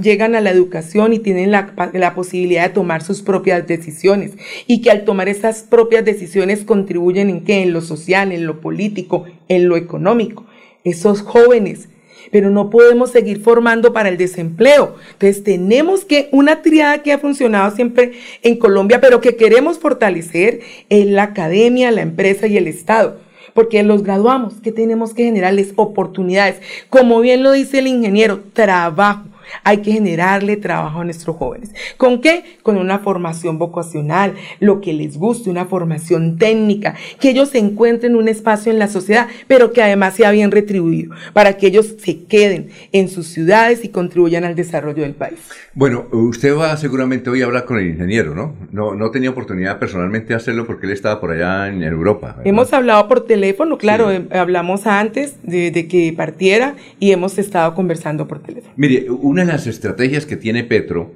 llegan 0.00 0.34
a 0.34 0.40
la 0.40 0.50
educación 0.50 1.12
y 1.12 1.18
tienen 1.18 1.50
la, 1.50 2.14
posibilidad 2.14 2.68
de 2.68 2.74
tomar 2.74 3.02
sus 3.02 3.22
propias 3.22 3.66
decisiones 3.66 4.32
y 4.66 4.80
que 4.80 4.90
al 4.90 5.04
tomar 5.04 5.28
esas 5.28 5.62
propias 5.62 6.04
decisiones 6.04 6.64
contribuyen 6.64 7.30
en 7.30 7.44
qué, 7.44 7.62
en 7.62 7.72
lo 7.72 7.80
social, 7.80 8.32
en 8.32 8.46
lo 8.46 8.60
político, 8.60 9.24
en 9.48 9.68
lo 9.68 9.76
económico. 9.76 10.46
Esos 10.84 11.22
jóvenes 11.22 11.88
pero 12.32 12.50
no 12.50 12.70
podemos 12.70 13.12
seguir 13.12 13.40
formando 13.40 13.92
para 13.92 14.08
el 14.08 14.16
desempleo. 14.16 14.96
Entonces 15.12 15.44
tenemos 15.44 16.04
que, 16.04 16.28
una 16.32 16.60
triada 16.60 17.00
que 17.00 17.12
ha 17.12 17.18
funcionado 17.18 17.74
siempre 17.76 18.14
en 18.42 18.58
Colombia, 18.58 19.00
pero 19.00 19.20
que 19.20 19.36
queremos 19.36 19.78
fortalecer, 19.78 20.58
en 20.88 21.14
la 21.14 21.22
academia, 21.22 21.92
la 21.92 22.02
empresa 22.02 22.48
y 22.48 22.56
el 22.56 22.66
Estado. 22.66 23.20
Porque 23.54 23.80
los 23.84 24.02
graduamos, 24.02 24.54
que 24.54 24.72
tenemos 24.72 25.14
que 25.14 25.22
generarles 25.22 25.72
oportunidades. 25.76 26.56
Como 26.90 27.20
bien 27.20 27.44
lo 27.44 27.52
dice 27.52 27.78
el 27.78 27.86
ingeniero, 27.86 28.40
trabajo 28.52 29.22
hay 29.64 29.78
que 29.78 29.92
generarle 29.92 30.56
trabajo 30.56 31.00
a 31.00 31.04
nuestros 31.04 31.36
jóvenes. 31.36 31.74
¿Con 31.96 32.20
qué? 32.20 32.44
Con 32.62 32.76
una 32.76 32.98
formación 32.98 33.58
vocacional, 33.58 34.34
lo 34.60 34.80
que 34.80 34.92
les 34.92 35.16
guste, 35.16 35.50
una 35.50 35.66
formación 35.66 36.38
técnica, 36.38 36.94
que 37.20 37.30
ellos 37.30 37.54
encuentren 37.54 38.16
un 38.16 38.28
espacio 38.28 38.72
en 38.72 38.78
la 38.78 38.88
sociedad, 38.88 39.28
pero 39.46 39.72
que 39.72 39.82
además 39.82 40.14
sea 40.14 40.30
bien 40.30 40.50
retribuido, 40.50 41.14
para 41.32 41.56
que 41.56 41.68
ellos 41.68 41.94
se 41.98 42.24
queden 42.24 42.70
en 42.92 43.08
sus 43.08 43.26
ciudades 43.26 43.84
y 43.84 43.88
contribuyan 43.88 44.44
al 44.44 44.54
desarrollo 44.54 45.02
del 45.02 45.14
país. 45.14 45.38
Bueno, 45.74 46.06
usted 46.12 46.56
va 46.56 46.76
seguramente 46.76 47.28
hoy 47.30 47.42
a 47.42 47.46
hablar 47.46 47.64
con 47.64 47.78
el 47.78 47.86
ingeniero, 47.88 48.34
¿no? 48.34 48.54
No, 48.72 48.94
no 48.94 49.10
tenía 49.10 49.30
oportunidad 49.30 49.78
personalmente 49.78 50.28
de 50.28 50.34
hacerlo 50.34 50.66
porque 50.66 50.86
él 50.86 50.92
estaba 50.92 51.20
por 51.20 51.32
allá 51.32 51.68
en 51.68 51.82
Europa. 51.82 52.36
Hemos 52.44 52.72
hablado 52.72 53.08
por 53.08 53.26
teléfono, 53.26 53.78
claro, 53.78 54.10
eh, 54.10 54.26
hablamos 54.30 54.86
antes 54.86 55.36
de, 55.42 55.70
de 55.70 55.86
que 55.86 56.14
partiera 56.16 56.76
y 56.98 57.12
hemos 57.12 57.38
estado 57.38 57.74
conversando 57.74 58.26
por 58.26 58.38
teléfono. 58.40 58.72
Mire, 58.76 59.06
una 59.36 59.44
de 59.44 59.52
las 59.52 59.66
estrategias 59.66 60.24
que 60.24 60.38
tiene 60.38 60.64
Petro 60.64 61.14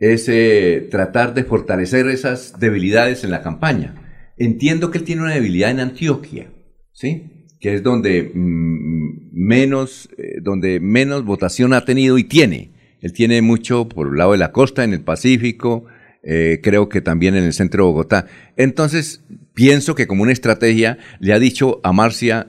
es 0.00 0.28
eh, 0.28 0.88
tratar 0.90 1.32
de 1.32 1.44
fortalecer 1.44 2.08
esas 2.08 2.58
debilidades 2.58 3.22
en 3.22 3.30
la 3.30 3.40
campaña. 3.40 3.94
Entiendo 4.36 4.90
que 4.90 4.98
él 4.98 5.04
tiene 5.04 5.22
una 5.22 5.34
debilidad 5.34 5.70
en 5.70 5.78
Antioquia, 5.78 6.50
¿sí? 6.92 7.46
Que 7.60 7.74
es 7.74 7.84
donde 7.84 8.32
mm, 8.34 9.30
menos, 9.32 10.08
eh, 10.18 10.40
donde 10.42 10.80
menos 10.80 11.24
votación 11.24 11.72
ha 11.72 11.84
tenido 11.84 12.18
y 12.18 12.24
tiene. 12.24 12.72
Él 13.00 13.12
tiene 13.12 13.40
mucho 13.42 13.88
por 13.88 14.08
el 14.08 14.18
lado 14.18 14.32
de 14.32 14.38
la 14.38 14.50
costa, 14.50 14.82
en 14.82 14.92
el 14.92 15.02
Pacífico, 15.02 15.84
eh, 16.24 16.58
creo 16.64 16.88
que 16.88 17.00
también 17.00 17.36
en 17.36 17.44
el 17.44 17.52
centro 17.52 17.84
de 17.84 17.90
Bogotá. 17.92 18.26
Entonces, 18.56 19.22
pienso 19.54 19.94
que 19.94 20.08
como 20.08 20.24
una 20.24 20.32
estrategia 20.32 20.98
le 21.20 21.32
ha 21.32 21.38
dicho 21.38 21.80
a 21.84 21.92
Marcia, 21.92 22.48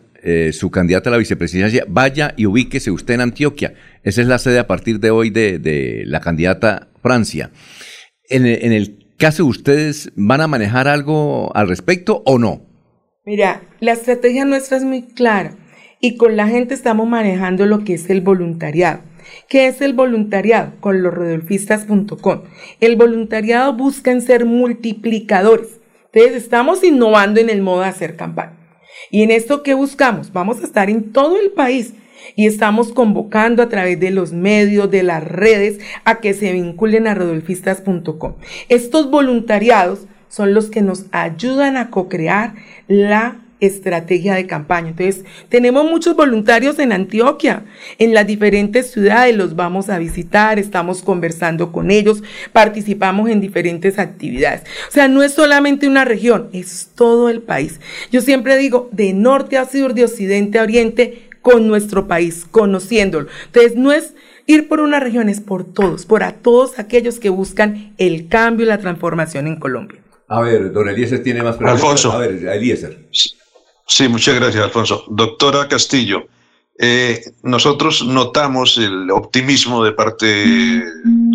su 0.52 0.72
candidata 0.72 1.10
a 1.10 1.12
la 1.12 1.20
vicepresidencia, 1.20 1.86
vaya 1.88 2.34
y 2.36 2.48
ubíquese 2.48 2.92
usted 2.92 3.14
en 3.14 3.22
Antioquia. 3.22 3.76
Esa 4.08 4.22
es 4.22 4.28
la 4.30 4.40
sede 4.40 4.58
a 4.58 4.68
partir 4.68 5.02
de 5.02 5.12
hoy 5.12 5.32
de, 5.32 6.04
la 6.06 6.22
candidata 6.22 6.88
Francia. 7.02 7.52
En 8.30 8.46
el 8.46 9.06
caso 9.18 9.44
de 9.44 9.50
ustedes, 9.50 10.14
¿van 10.16 10.40
a 10.40 10.48
manejar 10.48 10.88
algo 10.88 11.54
al 11.54 11.68
respecto 11.68 12.24
o 12.26 12.40
no? 12.40 12.62
Mira, 13.26 13.64
la 13.82 13.92
estrategia 13.92 14.46
nuestra 14.46 14.78
es 14.78 14.86
muy 14.86 15.02
clara 15.02 15.58
y 16.00 16.16
con 16.16 16.38
la 16.38 16.48
gente 16.48 16.74
estamos 16.74 17.06
manejando 17.06 17.66
lo 17.66 17.84
que 17.84 17.96
es 17.96 18.10
el 18.10 18.22
voluntariado. 18.22 19.02
¿Qué 19.50 19.68
es 19.68 19.82
el 19.82 19.92
voluntariado? 19.92 20.72
Con 20.80 21.04
los 21.04 21.14
rodolfistas.com. 21.14 22.44
El 22.80 22.96
voluntariado 22.96 23.74
busca 23.74 24.12
en 24.12 24.22
ser 24.22 24.46
multiplicadores. 24.46 25.82
Entonces 26.14 26.44
estamos 26.44 26.82
innovando 26.82 27.42
en 27.42 27.50
el 27.50 27.62
modo 27.62 27.82
de 27.82 27.88
hacer 27.88 28.16
campaña. 28.16 28.58
¿Y 29.12 29.24
en 29.24 29.32
esto 29.32 29.64
qué 29.64 29.74
buscamos? 29.74 30.32
Vamos 30.32 30.62
a 30.62 30.64
estar 30.64 30.90
en 30.90 31.12
todo 31.12 31.38
el 31.38 31.52
país 31.52 31.94
y 32.36 32.48
estamos 32.48 32.94
convocando 32.94 33.64
a 33.64 33.70
través 33.70 34.00
de 34.00 34.12
los 34.12 34.34
medios, 34.34 34.90
de 34.92 35.04
las 35.04 35.24
redes, 35.24 35.80
a 36.04 36.20
que 36.20 36.34
se 36.34 36.52
vinculen 36.52 37.08
a 37.08 37.14
rodolfistas.com. 37.14 38.34
Estos 38.70 39.10
voluntariados 39.10 40.08
son 40.30 40.54
los 40.54 40.70
que 40.70 40.82
nos 40.82 41.06
ayudan 41.12 41.78
a 41.78 41.90
co-crear 41.90 42.54
la 42.88 43.38
estrategia 43.60 44.36
de 44.36 44.46
campaña. 44.46 44.90
Entonces, 44.90 45.26
tenemos 45.50 45.90
muchos 45.90 46.16
voluntarios 46.16 46.78
en 46.80 46.92
Antioquia, 46.92 47.64
en 47.98 48.14
las 48.14 48.28
diferentes 48.28 48.92
ciudades, 48.92 49.36
los 49.36 49.56
vamos 49.56 49.90
a 49.90 49.98
visitar, 49.98 50.60
estamos 50.60 51.02
conversando 51.02 51.72
con 51.72 51.90
ellos, 51.90 52.24
participamos 52.54 53.30
en 53.30 53.42
diferentes 53.42 53.98
actividades. 53.98 54.62
O 54.90 54.92
sea, 54.92 55.08
no 55.08 55.24
es 55.24 55.34
solamente 55.34 55.88
una 55.88 56.06
región, 56.06 56.50
es 56.54 56.92
todo 56.96 57.30
el 57.30 57.42
país. 57.42 57.80
Yo 58.12 58.22
siempre 58.22 58.58
digo, 58.58 58.90
de 58.92 59.14
norte 59.14 59.58
a 59.58 59.66
sur, 59.66 59.94
de 59.94 60.06
occidente 60.06 60.60
a 60.60 60.64
oriente, 60.64 61.27
con 61.48 61.66
nuestro 61.66 62.10
país, 62.10 62.46
conociéndolo. 62.52 63.30
Entonces, 63.46 63.78
no 63.78 63.94
es 63.94 64.16
ir 64.48 64.68
por 64.68 64.82
una 64.82 65.00
región, 65.00 65.30
es 65.30 65.40
por 65.40 65.64
todos, 65.64 66.06
por 66.06 66.22
a 66.24 66.34
todos 66.34 66.78
aquellos 66.78 67.22
que 67.22 67.30
buscan 67.30 67.94
el 67.98 68.28
cambio 68.28 68.66
y 68.66 68.68
la 68.68 68.80
transformación 68.80 69.48
en 69.48 69.58
Colombia. 69.58 70.02
A 70.28 70.42
ver, 70.42 70.74
don 70.74 70.90
Eliezer 70.90 71.24
tiene 71.24 71.44
más 71.44 71.56
preguntas. 71.56 71.82
Alfonso. 71.82 72.12
A 72.12 72.18
ver, 72.18 72.32
Eliezer. 72.32 73.08
Sí, 73.88 74.10
muchas 74.10 74.36
gracias, 74.36 74.62
Alfonso. 74.62 75.06
Doctora 75.08 75.70
Castillo, 75.70 76.28
eh, 76.78 77.24
nosotros 77.44 78.06
notamos 78.06 78.78
el 78.78 79.10
optimismo 79.10 79.86
de 79.86 79.94
parte 79.94 80.84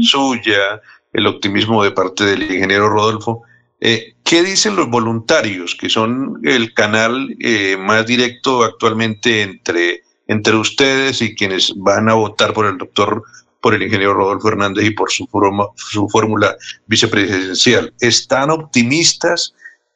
suya, 0.02 0.82
el 1.10 1.26
optimismo 1.26 1.82
de 1.84 1.92
parte 1.92 2.24
del 2.24 2.42
ingeniero 2.42 2.90
Rodolfo. 2.90 3.44
Eh, 3.80 4.11
¿Qué 4.24 4.42
dicen 4.42 4.76
los 4.76 4.88
voluntarios, 4.88 5.74
que 5.74 5.88
son 5.88 6.40
el 6.44 6.74
canal 6.74 7.36
eh, 7.40 7.76
más 7.78 8.06
directo 8.06 8.62
actualmente 8.62 9.42
entre, 9.42 10.02
entre 10.26 10.56
ustedes 10.56 11.20
y 11.22 11.34
quienes 11.34 11.72
van 11.76 12.08
a 12.08 12.14
votar 12.14 12.52
por 12.52 12.66
el 12.66 12.78
doctor, 12.78 13.22
por 13.60 13.74
el 13.74 13.82
ingeniero 13.82 14.14
Rodolfo 14.14 14.48
Hernández 14.48 14.84
y 14.84 14.90
por 14.90 15.10
su, 15.10 15.28
su 15.76 16.08
fórmula 16.08 16.56
vicepresidencial? 16.86 17.92
¿Están 18.00 18.50
optimistas? 18.50 19.54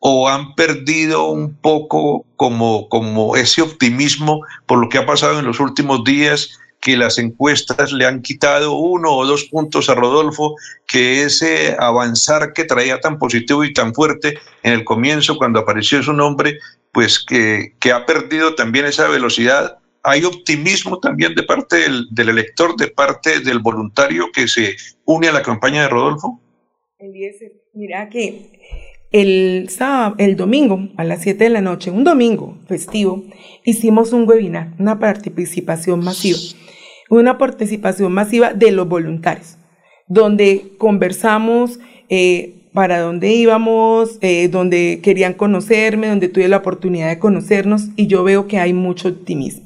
o 0.08 0.28
han 0.28 0.54
perdido 0.54 1.30
un 1.30 1.54
poco 1.54 2.24
como, 2.36 2.88
como 2.88 3.34
ese 3.34 3.62
optimismo 3.62 4.42
por 4.66 4.78
lo 4.78 4.88
que 4.88 4.98
ha 4.98 5.06
pasado 5.06 5.38
en 5.38 5.46
los 5.46 5.58
últimos 5.58 6.04
días, 6.04 6.60
que 6.86 6.96
las 6.96 7.18
encuestas 7.18 7.92
le 7.92 8.06
han 8.06 8.22
quitado 8.22 8.76
uno 8.76 9.12
o 9.12 9.26
dos 9.26 9.46
puntos 9.46 9.90
a 9.90 9.96
Rodolfo, 9.96 10.54
que 10.86 11.24
ese 11.24 11.74
avanzar 11.80 12.52
que 12.52 12.62
traía 12.62 13.00
tan 13.00 13.18
positivo 13.18 13.64
y 13.64 13.72
tan 13.72 13.92
fuerte 13.92 14.38
en 14.62 14.72
el 14.72 14.84
comienzo 14.84 15.36
cuando 15.36 15.58
apareció 15.58 16.00
su 16.00 16.12
nombre, 16.12 16.60
pues 16.92 17.18
que, 17.18 17.74
que 17.80 17.90
ha 17.90 18.06
perdido 18.06 18.54
también 18.54 18.86
esa 18.86 19.08
velocidad. 19.08 19.78
¿Hay 20.04 20.22
optimismo 20.22 21.00
también 21.00 21.34
de 21.34 21.42
parte 21.42 21.76
del, 21.76 22.28
elector, 22.28 22.76
de 22.76 22.86
parte 22.86 23.40
del 23.40 23.58
voluntario 23.58 24.30
que 24.32 24.46
se 24.46 24.76
une 25.04 25.26
a 25.26 25.32
la 25.32 25.42
campaña 25.42 25.82
de 25.82 25.88
Rodolfo? 25.88 26.40
Mira 27.74 28.08
que 28.08 28.52
el, 29.10 29.70
sábado, 29.70 30.14
el 30.18 30.36
domingo 30.36 30.88
a 30.96 31.02
las 31.02 31.22
7 31.22 31.42
de 31.42 31.50
la 31.50 31.62
noche, 31.62 31.90
un 31.90 32.04
domingo 32.04 32.58
festivo, 32.68 33.24
hicimos 33.64 34.12
un 34.12 34.28
webinar, 34.28 34.72
una 34.78 35.00
participación 35.00 36.04
masiva, 36.04 36.38
una 37.08 37.38
participación 37.38 38.12
masiva 38.12 38.52
de 38.52 38.72
los 38.72 38.88
voluntarios, 38.88 39.56
donde 40.08 40.72
conversamos 40.78 41.78
eh, 42.08 42.54
para 42.72 43.00
dónde 43.00 43.32
íbamos, 43.32 44.18
eh, 44.20 44.48
donde 44.48 45.00
querían 45.02 45.34
conocerme, 45.34 46.08
donde 46.08 46.28
tuve 46.28 46.48
la 46.48 46.58
oportunidad 46.58 47.08
de 47.08 47.18
conocernos 47.18 47.88
y 47.96 48.06
yo 48.06 48.22
veo 48.24 48.46
que 48.46 48.58
hay 48.58 48.72
mucho 48.72 49.08
optimismo. 49.08 49.64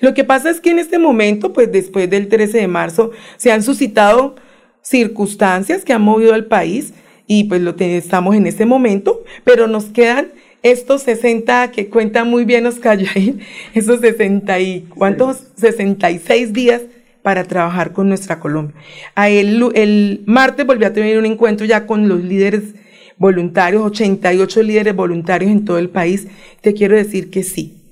Lo 0.00 0.14
que 0.14 0.24
pasa 0.24 0.50
es 0.50 0.60
que 0.60 0.70
en 0.70 0.78
este 0.78 0.98
momento, 0.98 1.52
pues 1.52 1.70
después 1.70 2.08
del 2.08 2.28
13 2.28 2.58
de 2.58 2.68
marzo, 2.68 3.10
se 3.36 3.52
han 3.52 3.62
suscitado 3.62 4.36
circunstancias 4.80 5.84
que 5.84 5.92
han 5.92 6.02
movido 6.02 6.32
al 6.32 6.46
país, 6.46 6.94
y 7.26 7.44
pues 7.44 7.60
lo 7.60 7.74
estamos 7.78 8.36
en 8.36 8.46
este 8.46 8.66
momento, 8.66 9.24
pero 9.44 9.66
nos 9.66 9.86
quedan 9.86 10.32
estos 10.62 11.02
60 11.02 11.70
que 11.70 11.88
cuenta 11.88 12.24
muy 12.24 12.44
bien 12.44 12.66
Oscar 12.66 12.98
Yair, 12.98 13.38
esos 13.74 14.00
60 14.00 14.60
y 14.60 14.86
cuántos 14.88 15.44
66 15.56 16.52
días 16.52 16.82
para 17.22 17.44
trabajar 17.44 17.92
con 17.92 18.08
nuestra 18.08 18.38
Colombia. 18.38 18.76
A 19.14 19.28
el, 19.28 19.62
el 19.74 20.22
martes 20.26 20.66
volví 20.66 20.84
a 20.84 20.92
tener 20.92 21.18
un 21.18 21.26
encuentro 21.26 21.66
ya 21.66 21.86
con 21.86 22.08
los 22.08 22.22
líderes 22.22 22.74
voluntarios, 23.16 23.82
88 23.82 24.62
líderes 24.62 24.94
voluntarios 24.94 25.50
en 25.50 25.64
todo 25.64 25.78
el 25.78 25.88
país. 25.88 26.28
Te 26.60 26.74
quiero 26.74 26.96
decir 26.96 27.30
que 27.30 27.42
sí. 27.42 27.82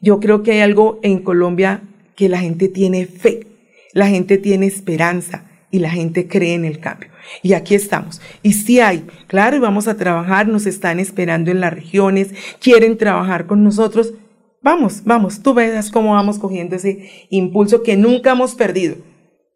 Yo 0.00 0.20
creo 0.20 0.42
que 0.42 0.52
hay 0.52 0.60
algo 0.60 0.98
en 1.02 1.20
Colombia 1.20 1.82
que 2.16 2.28
la 2.28 2.38
gente 2.38 2.68
tiene 2.68 3.06
fe, 3.06 3.46
la 3.92 4.08
gente 4.08 4.36
tiene 4.36 4.66
esperanza 4.66 5.51
y 5.72 5.78
la 5.78 5.90
gente 5.90 6.28
cree 6.28 6.54
en 6.54 6.64
el 6.64 6.78
cambio. 6.78 7.10
Y 7.42 7.54
aquí 7.54 7.74
estamos. 7.74 8.20
Y 8.42 8.52
si 8.52 8.78
hay, 8.78 9.06
claro, 9.26 9.56
y 9.56 9.58
vamos 9.58 9.88
a 9.88 9.96
trabajar, 9.96 10.46
nos 10.46 10.66
están 10.66 11.00
esperando 11.00 11.50
en 11.50 11.60
las 11.60 11.72
regiones, 11.72 12.32
quieren 12.60 12.98
trabajar 12.98 13.46
con 13.46 13.64
nosotros. 13.64 14.14
Vamos, 14.60 15.02
vamos, 15.04 15.42
tú 15.42 15.54
veas 15.54 15.90
cómo 15.90 16.12
vamos 16.12 16.38
cogiendo 16.38 16.76
ese 16.76 17.10
impulso 17.30 17.82
que 17.82 17.96
nunca 17.96 18.32
hemos 18.32 18.54
perdido, 18.54 18.96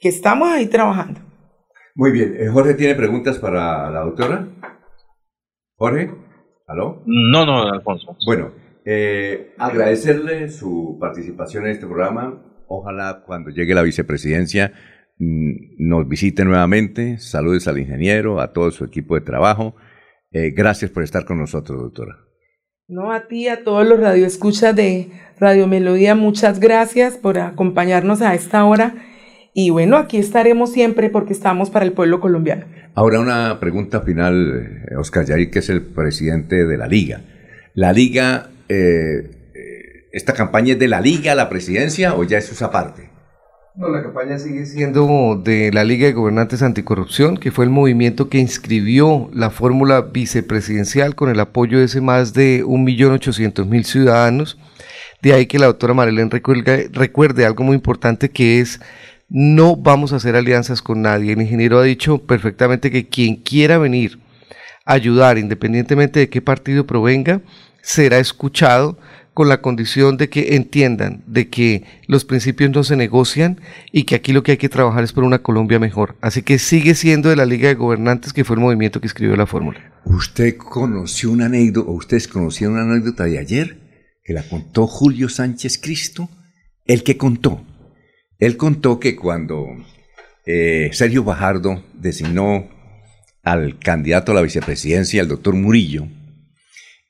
que 0.00 0.08
estamos 0.08 0.48
ahí 0.48 0.66
trabajando. 0.66 1.20
Muy 1.94 2.10
bien, 2.10 2.34
eh, 2.38 2.48
Jorge 2.48 2.74
tiene 2.74 2.94
preguntas 2.94 3.38
para 3.38 3.90
la 3.90 4.00
doctora. 4.00 4.48
Jorge, 5.76 6.10
¿aló? 6.66 7.02
No, 7.04 7.44
no, 7.44 7.62
Alfonso. 7.70 8.16
Bueno, 8.26 8.52
eh, 8.86 9.54
agradecerle 9.58 10.48
su 10.48 10.96
participación 10.98 11.66
en 11.66 11.72
este 11.72 11.86
programa. 11.86 12.42
Ojalá 12.68 13.22
cuando 13.24 13.50
llegue 13.50 13.74
la 13.74 13.82
vicepresidencia 13.82 14.72
nos 15.18 16.08
visite 16.08 16.44
nuevamente. 16.44 17.18
Saludos 17.18 17.68
al 17.68 17.78
ingeniero, 17.78 18.40
a 18.40 18.52
todo 18.52 18.70
su 18.70 18.84
equipo 18.84 19.14
de 19.14 19.22
trabajo. 19.22 19.74
Eh, 20.30 20.50
gracias 20.50 20.90
por 20.90 21.02
estar 21.02 21.24
con 21.24 21.38
nosotros, 21.38 21.80
doctora. 21.80 22.16
No, 22.88 23.12
a 23.12 23.26
ti, 23.26 23.48
a 23.48 23.64
todos 23.64 23.86
los 23.86 23.98
radioescuchas 23.98 24.76
de 24.76 25.10
Radio 25.40 25.66
Melodía, 25.66 26.14
muchas 26.14 26.60
gracias 26.60 27.16
por 27.16 27.38
acompañarnos 27.38 28.22
a 28.22 28.34
esta 28.34 28.64
hora. 28.64 28.94
Y 29.54 29.70
bueno, 29.70 29.96
aquí 29.96 30.18
estaremos 30.18 30.72
siempre 30.72 31.10
porque 31.10 31.32
estamos 31.32 31.70
para 31.70 31.84
el 31.84 31.92
pueblo 31.92 32.20
colombiano. 32.20 32.66
Ahora 32.94 33.20
una 33.20 33.58
pregunta 33.58 34.02
final, 34.02 34.84
eh, 34.90 34.96
Oscar 34.96 35.24
Yair, 35.24 35.50
que 35.50 35.60
es 35.60 35.70
el 35.70 35.82
presidente 35.82 36.64
de 36.66 36.76
la 36.76 36.86
Liga. 36.86 37.22
¿La 37.74 37.92
Liga, 37.92 38.50
eh, 38.68 39.30
esta 40.12 40.34
campaña 40.34 40.74
es 40.74 40.78
de 40.78 40.88
la 40.88 41.00
Liga, 41.00 41.34
la 41.34 41.48
presidencia 41.48 42.14
o 42.14 42.22
ya 42.24 42.38
es 42.38 42.52
esa 42.52 42.70
parte? 42.70 43.15
La 43.78 44.02
campaña 44.02 44.38
sigue 44.38 44.64
siendo 44.64 45.38
de 45.44 45.70
la 45.70 45.84
Liga 45.84 46.06
de 46.06 46.14
Gobernantes 46.14 46.62
Anticorrupción, 46.62 47.36
que 47.36 47.50
fue 47.50 47.66
el 47.66 47.70
movimiento 47.70 48.30
que 48.30 48.38
inscribió 48.38 49.28
la 49.34 49.50
fórmula 49.50 50.00
vicepresidencial 50.00 51.14
con 51.14 51.28
el 51.28 51.38
apoyo 51.40 51.78
de 51.78 51.84
ese 51.84 52.00
más 52.00 52.32
de 52.32 52.64
1.800.000 52.64 53.84
ciudadanos. 53.84 54.58
De 55.20 55.34
ahí 55.34 55.44
que 55.44 55.58
la 55.58 55.66
doctora 55.66 55.92
Marilén 55.92 56.30
recuerde, 56.30 56.88
recuerde 56.90 57.44
algo 57.44 57.64
muy 57.64 57.74
importante 57.74 58.30
que 58.30 58.60
es 58.60 58.80
no 59.28 59.76
vamos 59.76 60.14
a 60.14 60.16
hacer 60.16 60.36
alianzas 60.36 60.80
con 60.80 61.02
nadie. 61.02 61.34
El 61.34 61.42
ingeniero 61.42 61.78
ha 61.78 61.82
dicho 61.82 62.16
perfectamente 62.16 62.90
que 62.90 63.06
quien 63.06 63.36
quiera 63.36 63.76
venir 63.76 64.18
a 64.86 64.94
ayudar, 64.94 65.36
independientemente 65.36 66.20
de 66.20 66.30
qué 66.30 66.40
partido 66.40 66.86
provenga, 66.86 67.42
será 67.82 68.20
escuchado 68.20 68.96
con 69.36 69.50
la 69.50 69.60
condición 69.60 70.16
de 70.16 70.30
que 70.30 70.56
entiendan 70.56 71.22
de 71.26 71.50
que 71.50 71.84
los 72.06 72.24
principios 72.24 72.70
no 72.70 72.82
se 72.84 72.96
negocian 72.96 73.60
y 73.92 74.04
que 74.04 74.14
aquí 74.14 74.32
lo 74.32 74.42
que 74.42 74.52
hay 74.52 74.56
que 74.56 74.70
trabajar 74.70 75.04
es 75.04 75.12
por 75.12 75.24
una 75.24 75.40
Colombia 75.40 75.78
mejor. 75.78 76.16
Así 76.22 76.40
que 76.40 76.58
sigue 76.58 76.94
siendo 76.94 77.28
de 77.28 77.36
la 77.36 77.44
Liga 77.44 77.68
de 77.68 77.74
Gobernantes 77.74 78.32
que 78.32 78.44
fue 78.44 78.56
el 78.56 78.62
movimiento 78.62 78.98
que 78.98 79.08
escribió 79.08 79.36
la 79.36 79.44
fórmula. 79.44 79.92
¿Usted 80.06 80.56
conoció 80.56 81.30
una 81.30 81.44
anécdota, 81.44 81.90
o 81.90 81.92
ustedes 81.92 82.28
conocieron 82.28 82.76
una 82.76 82.90
anécdota 82.90 83.24
de 83.24 83.38
ayer 83.38 84.08
que 84.24 84.32
la 84.32 84.42
contó 84.42 84.86
Julio 84.86 85.28
Sánchez 85.28 85.76
Cristo? 85.82 86.30
El 86.86 87.02
que 87.02 87.18
contó. 87.18 87.62
Él 88.38 88.56
contó 88.56 88.98
que 88.98 89.16
cuando 89.16 89.66
eh, 90.46 90.88
Sergio 90.94 91.24
Bajardo 91.24 91.84
designó 91.92 92.70
al 93.42 93.78
candidato 93.80 94.32
a 94.32 94.36
la 94.36 94.40
vicepresidencia, 94.40 95.20
el 95.20 95.28
doctor 95.28 95.54
Murillo, 95.54 96.08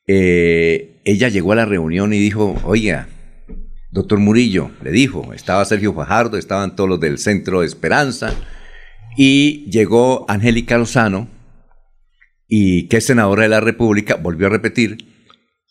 eh, 0.07 1.01
ella 1.05 1.29
llegó 1.29 1.53
a 1.53 1.57
la 1.57 1.65
reunión 1.65 2.13
y 2.13 2.19
dijo, 2.19 2.57
oiga, 2.65 3.09
doctor 3.91 4.19
Murillo, 4.19 4.71
le 4.83 4.91
dijo, 4.91 5.33
estaba 5.33 5.65
Sergio 5.65 5.95
Fajardo, 5.95 6.37
estaban 6.37 6.77
todos 6.77 6.89
los 6.89 7.01
del 7.01 7.19
Centro 7.19 7.61
de 7.61 7.67
Esperanza, 7.67 8.35
y 9.17 9.69
llegó 9.71 10.27
Angélica 10.29 10.79
Lozano, 10.79 11.29
y 12.49 12.89
que 12.89 12.99
es 12.99 13.07
senadora 13.07 13.45
de 13.45 13.49
la 13.49 13.61
República, 13.61 14.17
volvió 14.17 14.47
a 14.47 14.51
repetir, 14.51 14.99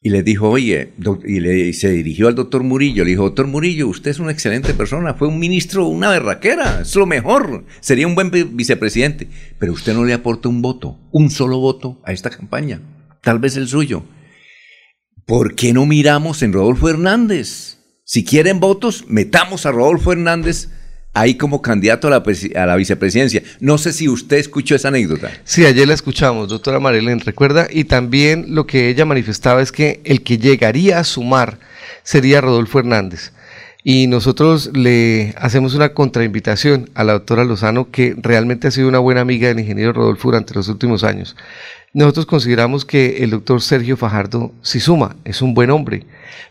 y 0.01 0.09
le 0.09 0.21
dijo, 0.21 0.49
oye, 0.49 0.93
y, 1.25 1.39
le, 1.39 1.73
se 1.73 1.91
dirigió 1.91 2.27
al 2.27 2.35
doctor 2.35 2.63
Murillo, 2.63 3.03
le 3.03 3.11
dijo, 3.11 3.23
doctor 3.23 3.47
Murillo, 3.47 3.87
usted 3.87 4.11
es 4.11 4.19
una 4.19 4.31
excelente 4.31 4.73
persona, 4.73 5.13
fue 5.13 5.27
un 5.27 5.39
ministro, 5.39 5.87
una 5.87 6.09
berraquera, 6.09 6.81
es 6.81 6.95
lo 6.95 7.05
mejor, 7.05 7.65
sería 7.79 8.05
un 8.05 8.15
buen 8.15 8.31
vicepresidente, 8.31 9.29
pero 9.59 9.73
usted 9.73 9.93
no 9.93 10.03
le 10.03 10.13
aporta 10.13 10.49
un 10.49 10.61
voto, 10.61 10.99
un 11.11 11.29
solo 11.29 11.59
voto 11.59 12.01
a 12.03 12.11
esta 12.11 12.29
campaña, 12.29 12.81
tal 13.21 13.39
vez 13.39 13.55
el 13.57 13.67
suyo. 13.67 14.03
¿Por 15.25 15.55
qué 15.55 15.73
no 15.73 15.87
miramos 15.87 16.43
en 16.43 16.53
Rodolfo 16.53 16.87
Hernández? 16.87 17.77
Si 18.03 18.23
quieren 18.23 18.59
votos, 18.59 19.05
metamos 19.07 19.65
a 19.65 19.71
Rodolfo 19.71 20.11
Hernández 20.11 20.69
ahí 21.15 21.33
como 21.33 21.63
candidato 21.63 22.07
a 22.07 22.11
la, 22.11 22.75
vicepresidencia. 22.75 23.41
No 23.59 23.79
sé 23.79 23.91
si 23.91 24.07
usted 24.07 24.37
escuchó 24.37 24.75
esa 24.75 24.89
anécdota. 24.89 25.31
Sí, 25.43 25.65
ayer 25.65 25.87
la 25.87 25.95
escuchamos, 25.95 26.49
doctora 26.49 26.79
Marilén, 26.79 27.21
recuerda, 27.21 27.67
y 27.71 27.85
también 27.85 28.53
lo 28.53 28.67
que 28.67 28.89
ella 28.89 29.05
manifestaba 29.05 29.63
es 29.63 29.71
que 29.71 29.99
el 30.03 30.21
que 30.21 30.37
llegaría 30.37 30.99
a 30.99 31.03
sumar 31.03 31.57
sería 32.03 32.41
Rodolfo 32.41 32.77
Hernández. 32.77 33.31
Y 33.83 34.05
nosotros 34.05 34.71
le 34.75 35.33
hacemos 35.37 35.73
una 35.73 35.93
contrainvitación 35.93 36.91
a 36.93 37.03
la 37.03 37.13
doctora 37.13 37.45
Lozano, 37.45 37.89
que 37.89 38.15
realmente 38.15 38.67
ha 38.67 38.71
sido 38.71 38.87
una 38.87 38.99
buena 38.99 39.21
amiga 39.21 39.47
del 39.47 39.59
ingeniero 39.59 39.93
Rodolfo 39.93 40.27
durante 40.27 40.53
los 40.53 40.67
últimos 40.67 41.03
años. 41.03 41.35
Nosotros 41.95 42.25
consideramos 42.25 42.83
que 42.83 43.23
el 43.23 43.29
doctor 43.29 43.61
Sergio 43.61 43.95
Fajardo 43.95 44.51
sí 44.61 44.81
suma, 44.81 45.15
es 45.23 45.41
un 45.41 45.53
buen 45.53 45.69
hombre, 45.69 46.05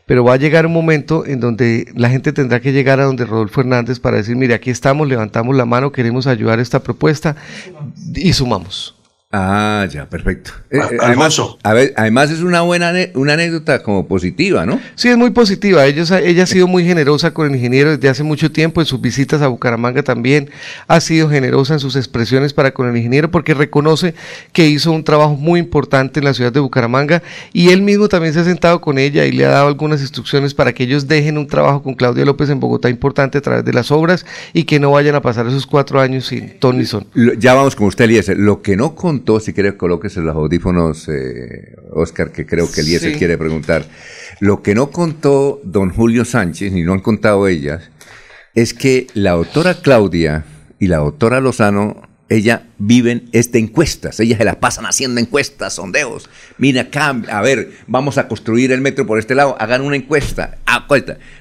pero 0.07 0.25
va 0.25 0.33
a 0.33 0.39
llegar 0.39 0.65
un 0.65 0.73
momento 0.73 1.27
en 1.27 1.39
donde 1.39 1.93
la 1.95 2.09
gente 2.09 2.33
tendrá 2.33 2.61
que 2.61 2.73
llegar 2.73 2.99
a 2.99 3.05
donde 3.05 3.27
Rodolfo 3.27 3.61
Hernández 3.61 4.01
para 4.01 4.17
decir, 4.17 4.37
mire, 4.37 4.55
aquí 4.55 4.71
estamos, 4.71 5.07
levantamos 5.07 5.55
la 5.55 5.67
mano, 5.67 5.93
queremos 5.93 6.27
ayudar 6.27 6.61
a 6.61 6.63
esta 6.63 6.83
propuesta 6.83 7.37
y 8.15 8.33
sumamos. 8.33 8.94
Ah, 9.37 9.89
ya, 9.91 10.09
perfecto. 10.09 10.53
Eh, 10.71 10.79
eh, 10.79 10.97
además, 11.01 11.41
a 11.65 11.73
ver, 11.73 11.93
además 11.97 12.31
es 12.31 12.41
una 12.41 12.61
buena 12.61 12.93
una 13.15 13.33
anécdota 13.33 13.83
como 13.83 14.07
positiva, 14.07 14.65
¿no? 14.65 14.81
Sí, 14.95 15.09
es 15.09 15.17
muy 15.17 15.31
positiva. 15.31 15.85
Ellos, 15.87 16.13
ella 16.13 16.45
ha 16.45 16.47
sido 16.47 16.69
muy 16.69 16.85
generosa 16.85 17.35
con 17.35 17.49
el 17.49 17.57
ingeniero 17.57 17.91
desde 17.91 18.09
hace 18.09 18.23
mucho 18.23 18.53
tiempo, 18.53 18.81
en 18.81 18.87
sus 18.87 19.01
visitas 19.01 19.43
a 19.43 19.49
Bucaramanga 19.49 20.05
también 20.05 20.51
ha 20.87 21.01
sido 21.01 21.29
generosa 21.29 21.75
en 21.75 21.81
sus 21.81 21.97
expresiones 21.97 22.53
para 22.53 22.73
con 22.73 22.89
el 22.89 22.97
ingeniero 22.97 23.29
porque 23.29 23.55
reconoce 23.55 24.15
que 24.53 24.69
hizo 24.69 24.93
un 24.93 25.03
trabajo 25.03 25.35
muy 25.35 25.59
importante 25.59 26.21
en 26.21 26.27
la 26.27 26.35
ciudad 26.35 26.53
de 26.53 26.61
Bucaramanga 26.61 27.21
y 27.53 27.71
él 27.71 27.83
mismo 27.83 28.09
también 28.09 28.35
se 28.35 28.41
ha 28.41 28.45
sentado 28.45 28.81
con 28.81 28.99
ella 28.99 29.25
y 29.25 29.33
le 29.33 29.47
ha 29.47 29.51
dado 29.51 29.67
algunas 29.67 30.01
instrucciones 30.01 30.55
para 30.55 30.73
que 30.73 30.85
ellos 30.85 31.09
dejen 31.09 31.39
un 31.39 31.49
trabajo 31.49 31.83
con 31.83 31.95
Claudia 31.95 32.25
López 32.25 32.51
en 32.51 32.61
Bogotá 32.61 32.89
importante 32.89 33.39
a 33.39 33.41
través 33.41 33.65
de 33.65 33.73
las 33.73 33.91
obras 33.91 34.25
y 34.53 34.63
que 34.63 34.79
no 34.79 34.93
vayan 34.93 35.17
a 35.17 35.23
pasar 35.23 35.49
esos 35.49 35.67
cuatro 35.67 36.01
años 36.01 36.27
sin 36.27 36.57
ton 36.61 36.85
son. 36.87 37.07
Ya 37.39 37.55
vamos 37.55 37.75
con 37.75 37.89
usted, 37.89 38.05
Eliezer. 38.05 38.39
Lo 38.39 38.63
que 38.63 38.77
no 38.77 38.95
contó 38.95 39.24
si 39.41 39.53
quiere 39.53 39.77
colóquese 39.77 40.21
los 40.21 40.35
audífonos, 40.35 41.09
eh, 41.09 41.77
Oscar, 41.93 42.31
que 42.31 42.47
creo 42.47 42.71
que 42.71 42.81
Eliezer 42.81 43.17
quiere 43.17 43.39
preguntar. 43.39 43.85
Lo 44.41 44.63
que 44.63 44.75
no 44.75 44.91
contó 44.91 45.61
don 45.65 45.91
Julio 45.91 46.25
Sánchez, 46.25 46.73
ni 46.73 46.83
no 46.83 46.93
han 46.93 47.01
contado 47.01 47.49
ellas, 47.49 47.91
es 48.55 48.75
que 48.75 49.07
la 49.15 49.33
doctora 49.33 49.75
Claudia 49.75 50.45
y 50.79 50.87
la 50.87 50.99
doctora 50.99 51.41
Lozano, 51.41 52.03
ella 52.29 52.67
viven 52.79 53.29
este 53.33 53.59
encuestas, 53.59 54.19
ellas 54.19 54.39
se 54.39 54.45
las 54.45 54.57
pasan 54.57 54.87
haciendo 54.87 55.21
encuestas, 55.21 55.75
sondeos. 55.75 56.29
Mira 56.59 56.83
acá, 56.83 57.11
a 57.29 57.43
ver, 57.43 57.73
vamos 57.87 58.19
a 58.19 58.29
construir 58.29 58.73
el 58.73 58.81
metro 58.81 59.07
por 59.07 59.19
este 59.19 59.35
lado, 59.35 59.57
hagan 59.61 59.83
una 59.83 59.97
encuesta. 59.97 60.59
Ah, 60.67 60.87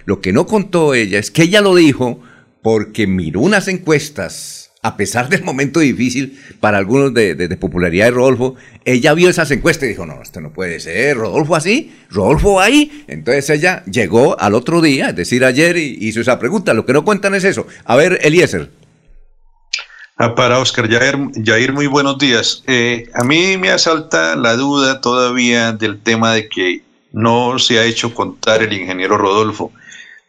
lo 0.06 0.22
que 0.22 0.34
no 0.34 0.46
contó 0.46 0.93
ella 0.93 1.19
es 1.19 1.32
que 1.32 1.43
ella 1.43 1.62
lo 1.62 1.76
dijo 1.76 2.22
porque 2.62 3.08
miró 3.08 3.41
unas 3.41 3.67
encuestas 3.67 4.62
a 4.84 4.98
pesar 4.98 5.30
del 5.30 5.43
momento 5.43 5.80
difícil 5.80 6.39
para 6.60 6.78
algunos 6.78 7.13
de, 7.13 7.58
popularidad 7.60 8.06
de 8.06 8.12
Rodolfo, 8.12 8.56
ella 8.84 9.13
vio 9.13 9.30
esas 9.30 9.50
encuestas 9.50 9.86
y 9.86 9.89
dijo, 9.89 10.06
no, 10.06 10.22
esto 10.22 10.41
no 10.41 10.52
puede 10.52 10.82
ser, 10.82 11.17
Rodolfo 11.17 11.56
así, 11.56 11.96
Rodolfo 12.10 12.60
ahí. 12.60 13.06
Entonces 13.08 13.50
ella 13.50 13.84
llegó 13.86 14.39
al 14.39 14.54
otro 14.54 14.82
día, 14.82 15.10
es 15.10 15.15
decir, 15.15 15.46
ayer, 15.46 15.78
y 15.78 15.98
hizo 16.02 16.19
esa 16.19 16.38
pregunta. 16.38 16.74
Lo 16.74 16.86
que 16.86 16.91
no 16.91 17.06
cuentan 17.06 17.34
es 17.34 17.46
eso. 17.46 17.65
A 17.86 17.96
ver, 17.96 18.19
Eliezer. 18.22 18.69
Ah, 20.17 20.36
para 20.36 20.60
Oscar 20.60 20.89
Jair, 20.89 21.72
muy 21.72 21.88
buenos 21.88 22.17
días. 22.17 22.63
Eh, 22.67 23.10
a 23.15 23.24
mí 23.24 23.58
me 23.58 23.72
asalta 23.72 24.36
la 24.36 24.56
duda 24.56 25.00
todavía 25.00 25.72
del 25.72 26.02
tema 26.02 26.34
de 26.34 26.50
que 26.50 26.84
no 27.13 27.58
se 27.58 27.80
ha 27.80 27.86
hecho 27.86 28.13
contar 28.13 28.62
el 28.62 28.74
ingeniero 28.74 29.17
Rodolfo 29.17 29.72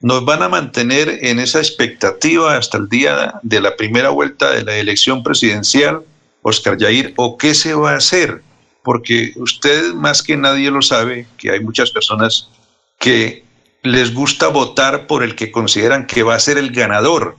nos 0.05 0.23
van 0.27 0.43
a 0.43 0.51
mantener 0.51 1.21
en 1.23 1.39
esa 1.39 1.61
expectativa 1.61 2.59
hasta 2.59 2.77
el 2.77 2.91
día 2.91 3.41
de 3.43 3.59
la 3.59 3.75
primera 3.75 4.11
vuelta 4.11 4.51
de 4.51 4.63
la 4.63 4.77
elección 4.77 5.23
presidencial, 5.23 6.03
Oscar 6.43 6.77
Yair, 6.77 7.15
o 7.17 7.39
qué 7.39 7.55
se 7.55 7.73
va 7.73 7.93
a 7.93 7.97
hacer, 7.97 8.43
porque 8.83 9.33
usted 9.37 9.95
más 9.95 10.23
que 10.23 10.37
nadie 10.37 10.71
lo 10.71 10.83
sabe, 10.83 11.27
que 11.39 11.53
hay 11.53 11.61
muchas 11.61 11.91
personas 11.91 12.51
que 12.99 13.45
les 13.83 14.13
gusta 14.13 14.49
votar 14.49 15.07
por 15.07 15.23
el 15.23 15.35
que 15.35 15.51
consideran 15.51 16.07
que 16.07 16.23
va 16.23 16.35
a 16.35 16.41
ser 16.41 16.59
el 16.59 16.71
ganador. 16.71 17.39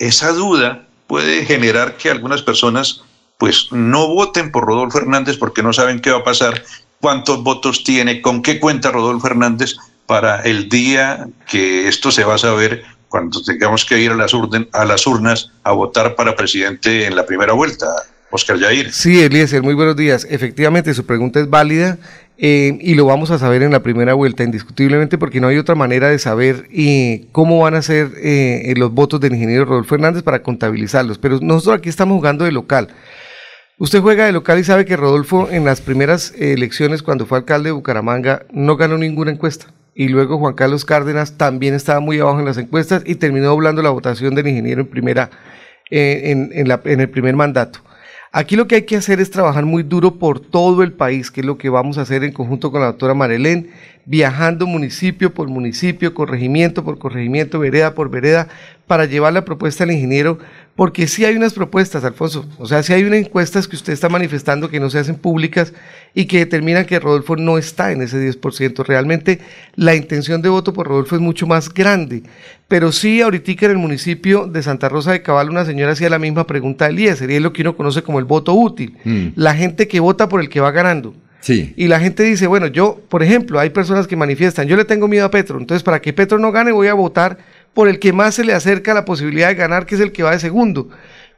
Esa 0.00 0.32
duda 0.32 0.88
puede 1.06 1.44
generar 1.44 1.96
que 1.96 2.10
algunas 2.10 2.42
personas 2.42 3.04
pues 3.38 3.68
no 3.70 4.08
voten 4.08 4.50
por 4.50 4.64
Rodolfo 4.64 4.98
Hernández 4.98 5.36
porque 5.38 5.62
no 5.62 5.72
saben 5.72 6.00
qué 6.00 6.10
va 6.10 6.18
a 6.18 6.24
pasar, 6.24 6.64
cuántos 7.00 7.44
votos 7.44 7.84
tiene, 7.84 8.20
con 8.20 8.42
qué 8.42 8.58
cuenta 8.58 8.90
Rodolfo 8.90 9.28
Hernández, 9.28 9.76
para 10.10 10.40
el 10.40 10.68
día 10.68 11.28
que 11.48 11.86
esto 11.86 12.10
se 12.10 12.24
va 12.24 12.34
a 12.34 12.38
saber 12.38 12.82
cuando 13.08 13.40
tengamos 13.44 13.84
que 13.84 14.00
ir 14.00 14.10
a 14.10 14.16
las, 14.16 14.32
a 14.72 14.84
las 14.84 15.06
urnas 15.06 15.52
a 15.62 15.70
votar 15.70 16.16
para 16.16 16.34
presidente 16.34 17.06
en 17.06 17.14
la 17.14 17.24
primera 17.24 17.52
vuelta. 17.52 17.86
Oscar 18.32 18.58
Yair. 18.58 18.92
Sí, 18.92 19.22
Eliezer, 19.22 19.62
muy 19.62 19.74
buenos 19.74 19.94
días. 19.94 20.26
Efectivamente, 20.28 20.94
su 20.94 21.06
pregunta 21.06 21.38
es 21.38 21.48
válida 21.48 21.96
eh, 22.38 22.76
y 22.80 22.96
lo 22.96 23.06
vamos 23.06 23.30
a 23.30 23.38
saber 23.38 23.62
en 23.62 23.70
la 23.70 23.84
primera 23.84 24.14
vuelta, 24.14 24.42
indiscutiblemente, 24.42 25.16
porque 25.16 25.40
no 25.40 25.46
hay 25.46 25.58
otra 25.58 25.76
manera 25.76 26.08
de 26.08 26.18
saber 26.18 26.66
eh, 26.72 27.28
cómo 27.30 27.60
van 27.60 27.76
a 27.76 27.82
ser 27.82 28.10
eh, 28.16 28.74
los 28.76 28.92
votos 28.92 29.20
del 29.20 29.34
ingeniero 29.34 29.64
Rodolfo 29.64 29.94
Hernández 29.94 30.24
para 30.24 30.42
contabilizarlos. 30.42 31.18
Pero 31.18 31.38
nosotros 31.40 31.78
aquí 31.78 31.88
estamos 31.88 32.16
jugando 32.16 32.44
de 32.44 32.50
local. 32.50 32.88
Usted 33.78 34.00
juega 34.00 34.26
de 34.26 34.32
local 34.32 34.58
y 34.58 34.64
sabe 34.64 34.84
que 34.84 34.96
Rodolfo 34.96 35.48
en 35.52 35.64
las 35.64 35.80
primeras 35.80 36.34
elecciones, 36.36 37.04
cuando 37.04 37.26
fue 37.26 37.38
alcalde 37.38 37.68
de 37.68 37.74
Bucaramanga, 37.74 38.44
no 38.50 38.76
ganó 38.76 38.98
ninguna 38.98 39.30
encuesta 39.30 39.66
y 40.00 40.08
luego 40.08 40.38
Juan 40.38 40.54
Carlos 40.54 40.86
Cárdenas 40.86 41.36
también 41.36 41.74
estaba 41.74 42.00
muy 42.00 42.20
abajo 42.20 42.38
en 42.38 42.46
las 42.46 42.56
encuestas 42.56 43.02
y 43.04 43.16
terminó 43.16 43.48
doblando 43.48 43.82
la 43.82 43.90
votación 43.90 44.34
del 44.34 44.48
ingeniero 44.48 44.80
en 44.80 44.86
primera 44.86 45.28
en, 45.90 46.50
el 46.54 47.10
primer 47.10 47.36
mandato. 47.36 47.80
Aquí 48.32 48.56
lo 48.56 48.66
que 48.66 48.76
hay 48.76 48.82
que 48.86 48.96
hacer 48.96 49.20
es 49.20 49.30
trabajar 49.30 49.66
muy 49.66 49.82
duro 49.82 50.18
por 50.18 50.40
todo 50.40 50.82
el 50.82 50.94
país, 50.94 51.30
que 51.30 51.42
es 51.42 51.46
lo 51.46 51.58
que 51.58 51.68
vamos 51.68 51.98
a 51.98 52.00
hacer 52.00 52.24
en 52.24 52.32
conjunto 52.32 52.72
con 52.72 52.80
la 52.80 52.86
doctora 52.86 53.12
Marelén, 53.12 53.72
viajando 54.06 54.66
municipio 54.66 55.34
por 55.34 55.48
municipio, 55.48 56.14
corregimiento 56.14 56.82
por 56.82 56.98
corregimiento, 56.98 57.58
vereda 57.58 57.94
por 57.94 58.08
vereda, 58.08 58.48
para 58.86 59.04
llevar 59.04 59.34
la 59.34 59.44
propuesta 59.44 59.84
al 59.84 59.90
ingeniero 59.90 60.38
porque 60.80 61.06
sí 61.08 61.26
hay 61.26 61.36
unas 61.36 61.52
propuestas, 61.52 62.04
Alfonso, 62.04 62.48
o 62.56 62.66
sea, 62.66 62.82
sí 62.82 62.94
hay 62.94 63.04
unas 63.04 63.18
encuestas 63.18 63.68
que 63.68 63.76
usted 63.76 63.92
está 63.92 64.08
manifestando 64.08 64.70
que 64.70 64.80
no 64.80 64.88
se 64.88 64.98
hacen 64.98 65.16
públicas 65.16 65.74
y 66.14 66.24
que 66.24 66.38
determinan 66.38 66.86
que 66.86 66.98
Rodolfo 66.98 67.36
no 67.36 67.58
está 67.58 67.92
en 67.92 68.00
ese 68.00 68.16
10%. 68.16 68.82
Realmente 68.86 69.40
la 69.74 69.94
intención 69.94 70.40
de 70.40 70.48
voto 70.48 70.72
por 70.72 70.88
Rodolfo 70.88 71.16
es 71.16 71.20
mucho 71.20 71.46
más 71.46 71.68
grande. 71.68 72.22
Pero 72.66 72.92
sí, 72.92 73.20
ahorita 73.20 73.66
en 73.66 73.72
el 73.72 73.76
municipio 73.76 74.46
de 74.46 74.62
Santa 74.62 74.88
Rosa 74.88 75.12
de 75.12 75.20
Cabal, 75.20 75.50
una 75.50 75.66
señora 75.66 75.92
hacía 75.92 76.08
la 76.08 76.18
misma 76.18 76.46
pregunta 76.46 76.86
a 76.86 76.88
Elías, 76.88 77.18
sería 77.18 77.40
lo 77.40 77.52
que 77.52 77.60
uno 77.60 77.76
conoce 77.76 78.02
como 78.02 78.18
el 78.18 78.24
voto 78.24 78.54
útil. 78.54 78.96
Mm. 79.04 79.26
La 79.34 79.54
gente 79.54 79.86
que 79.86 80.00
vota 80.00 80.30
por 80.30 80.40
el 80.40 80.48
que 80.48 80.60
va 80.60 80.70
ganando. 80.70 81.14
Sí. 81.40 81.74
Y 81.76 81.88
la 81.88 82.00
gente 82.00 82.22
dice, 82.22 82.46
bueno, 82.46 82.68
yo, 82.68 83.02
por 83.10 83.22
ejemplo, 83.22 83.60
hay 83.60 83.68
personas 83.68 84.06
que 84.06 84.16
manifiestan, 84.16 84.66
yo 84.66 84.78
le 84.78 84.86
tengo 84.86 85.08
miedo 85.08 85.26
a 85.26 85.30
Petro, 85.30 85.58
entonces 85.58 85.82
para 85.82 86.00
que 86.00 86.14
Petro 86.14 86.38
no 86.38 86.52
gane 86.52 86.72
voy 86.72 86.88
a 86.88 86.94
votar 86.94 87.36
por 87.74 87.88
el 87.88 87.98
que 87.98 88.12
más 88.12 88.34
se 88.34 88.44
le 88.44 88.52
acerca 88.52 88.94
la 88.94 89.04
posibilidad 89.04 89.48
de 89.48 89.54
ganar, 89.54 89.86
que 89.86 89.94
es 89.94 90.00
el 90.00 90.12
que 90.12 90.22
va 90.22 90.32
de 90.32 90.40
segundo. 90.40 90.88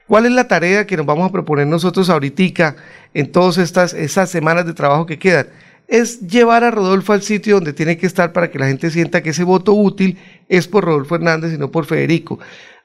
¿Cuál 0.06 0.26
es 0.26 0.32
la 0.32 0.48
tarea 0.48 0.86
que 0.86 0.96
nos 0.96 1.06
vamos 1.06 1.28
a 1.28 1.32
proponer 1.32 1.66
nosotros 1.66 2.10
ahorita 2.10 2.76
en 3.14 3.32
todas 3.32 3.58
estas, 3.58 3.94
estas 3.94 4.30
semanas 4.30 4.66
de 4.66 4.74
trabajo 4.74 5.06
que 5.06 5.18
quedan? 5.18 5.46
Es 5.88 6.20
llevar 6.20 6.64
a 6.64 6.70
Rodolfo 6.70 7.12
al 7.12 7.22
sitio 7.22 7.56
donde 7.56 7.72
tiene 7.72 7.96
que 7.96 8.06
estar 8.06 8.32
para 8.32 8.50
que 8.50 8.58
la 8.58 8.66
gente 8.66 8.90
sienta 8.90 9.22
que 9.22 9.30
ese 9.30 9.44
voto 9.44 9.72
útil 9.72 10.18
es 10.48 10.68
por 10.68 10.84
Rodolfo 10.84 11.14
Hernández 11.14 11.52
y 11.54 11.58
no 11.58 11.70
por 11.70 11.86
Federico. 11.86 12.38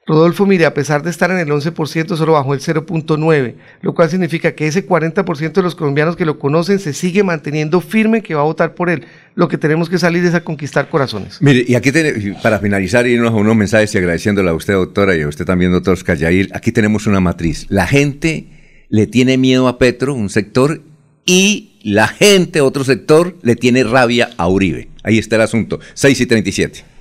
Rodolfo, 0.08 0.46
mire, 0.46 0.65
a 0.65 0.74
pesar 0.74 1.04
de 1.04 1.10
estar 1.10 1.30
en 1.32 1.38
el 1.38 1.50
11%, 1.50 2.15
solo 2.15 2.32
bajó 2.32 2.54
el 2.54 2.62
0.9%, 2.62 3.56
lo 3.82 3.93
cual 3.93 4.10
significa 4.10 4.54
que 4.54 4.65
ese 4.65 4.88
40% 4.88 5.52
de 5.52 5.62
los 5.62 5.76
colombianos 5.76 6.15
que 6.15 6.24
lo 6.24 6.39
conocen 6.39 6.80
se 6.80 6.93
sigue 6.93 7.24
manteniendo 7.24 7.82
firme 7.82 8.24
que 8.24 8.34
va 8.34 8.39
a 8.39 8.46
votar 8.46 8.74
por 8.74 8.89
él. 8.89 9.06
Lo 9.36 9.50
que 9.50 9.58
tenemos 9.58 9.89
que 9.89 10.00
salir 10.00 10.24
es 10.24 10.34
a 10.34 10.46
conquistar 10.46 10.89
corazones. 10.89 11.41
Mire, 11.41 11.65
y 11.67 11.76
aquí 11.76 11.91
para 12.41 12.60
finalizar, 12.60 13.06
irnos 13.06 13.32
a 13.32 13.36
unos 13.36 13.58
mensajes 13.58 13.93
y 13.93 13.98
agradeciéndole 13.98 14.50
a 14.50 14.54
usted, 14.54 14.76
doctora, 14.76 15.13
y 15.13 15.24
a 15.24 15.28
usted 15.28 15.43
también, 15.43 15.74
doctor 15.74 15.98
Scayair, 15.98 16.52
aquí 16.54 16.72
tenemos 16.72 17.06
una 17.06 17.20
matriz. 17.20 17.65
La 17.67 17.86
gente 17.86 18.48
le 18.88 19.08
tiene 19.08 19.38
miedo 19.38 19.67
a 19.67 19.78
Petro, 19.78 20.13
un 20.13 20.30
sector, 20.30 20.82
y 21.26 21.74
la 21.84 22.08
gente, 22.08 22.62
otro 22.62 22.86
sector, 22.86 23.36
le 23.41 23.58
tiene 23.58 23.84
rabia 23.84 24.30
a 24.38 24.48
Uribe. 24.48 24.88
Ahí 25.04 25.17
está 25.17 25.36
el 25.36 25.41
asunto. 25.41 25.82
6 25.96 26.22
y 26.22 26.26
37. 26.26 26.97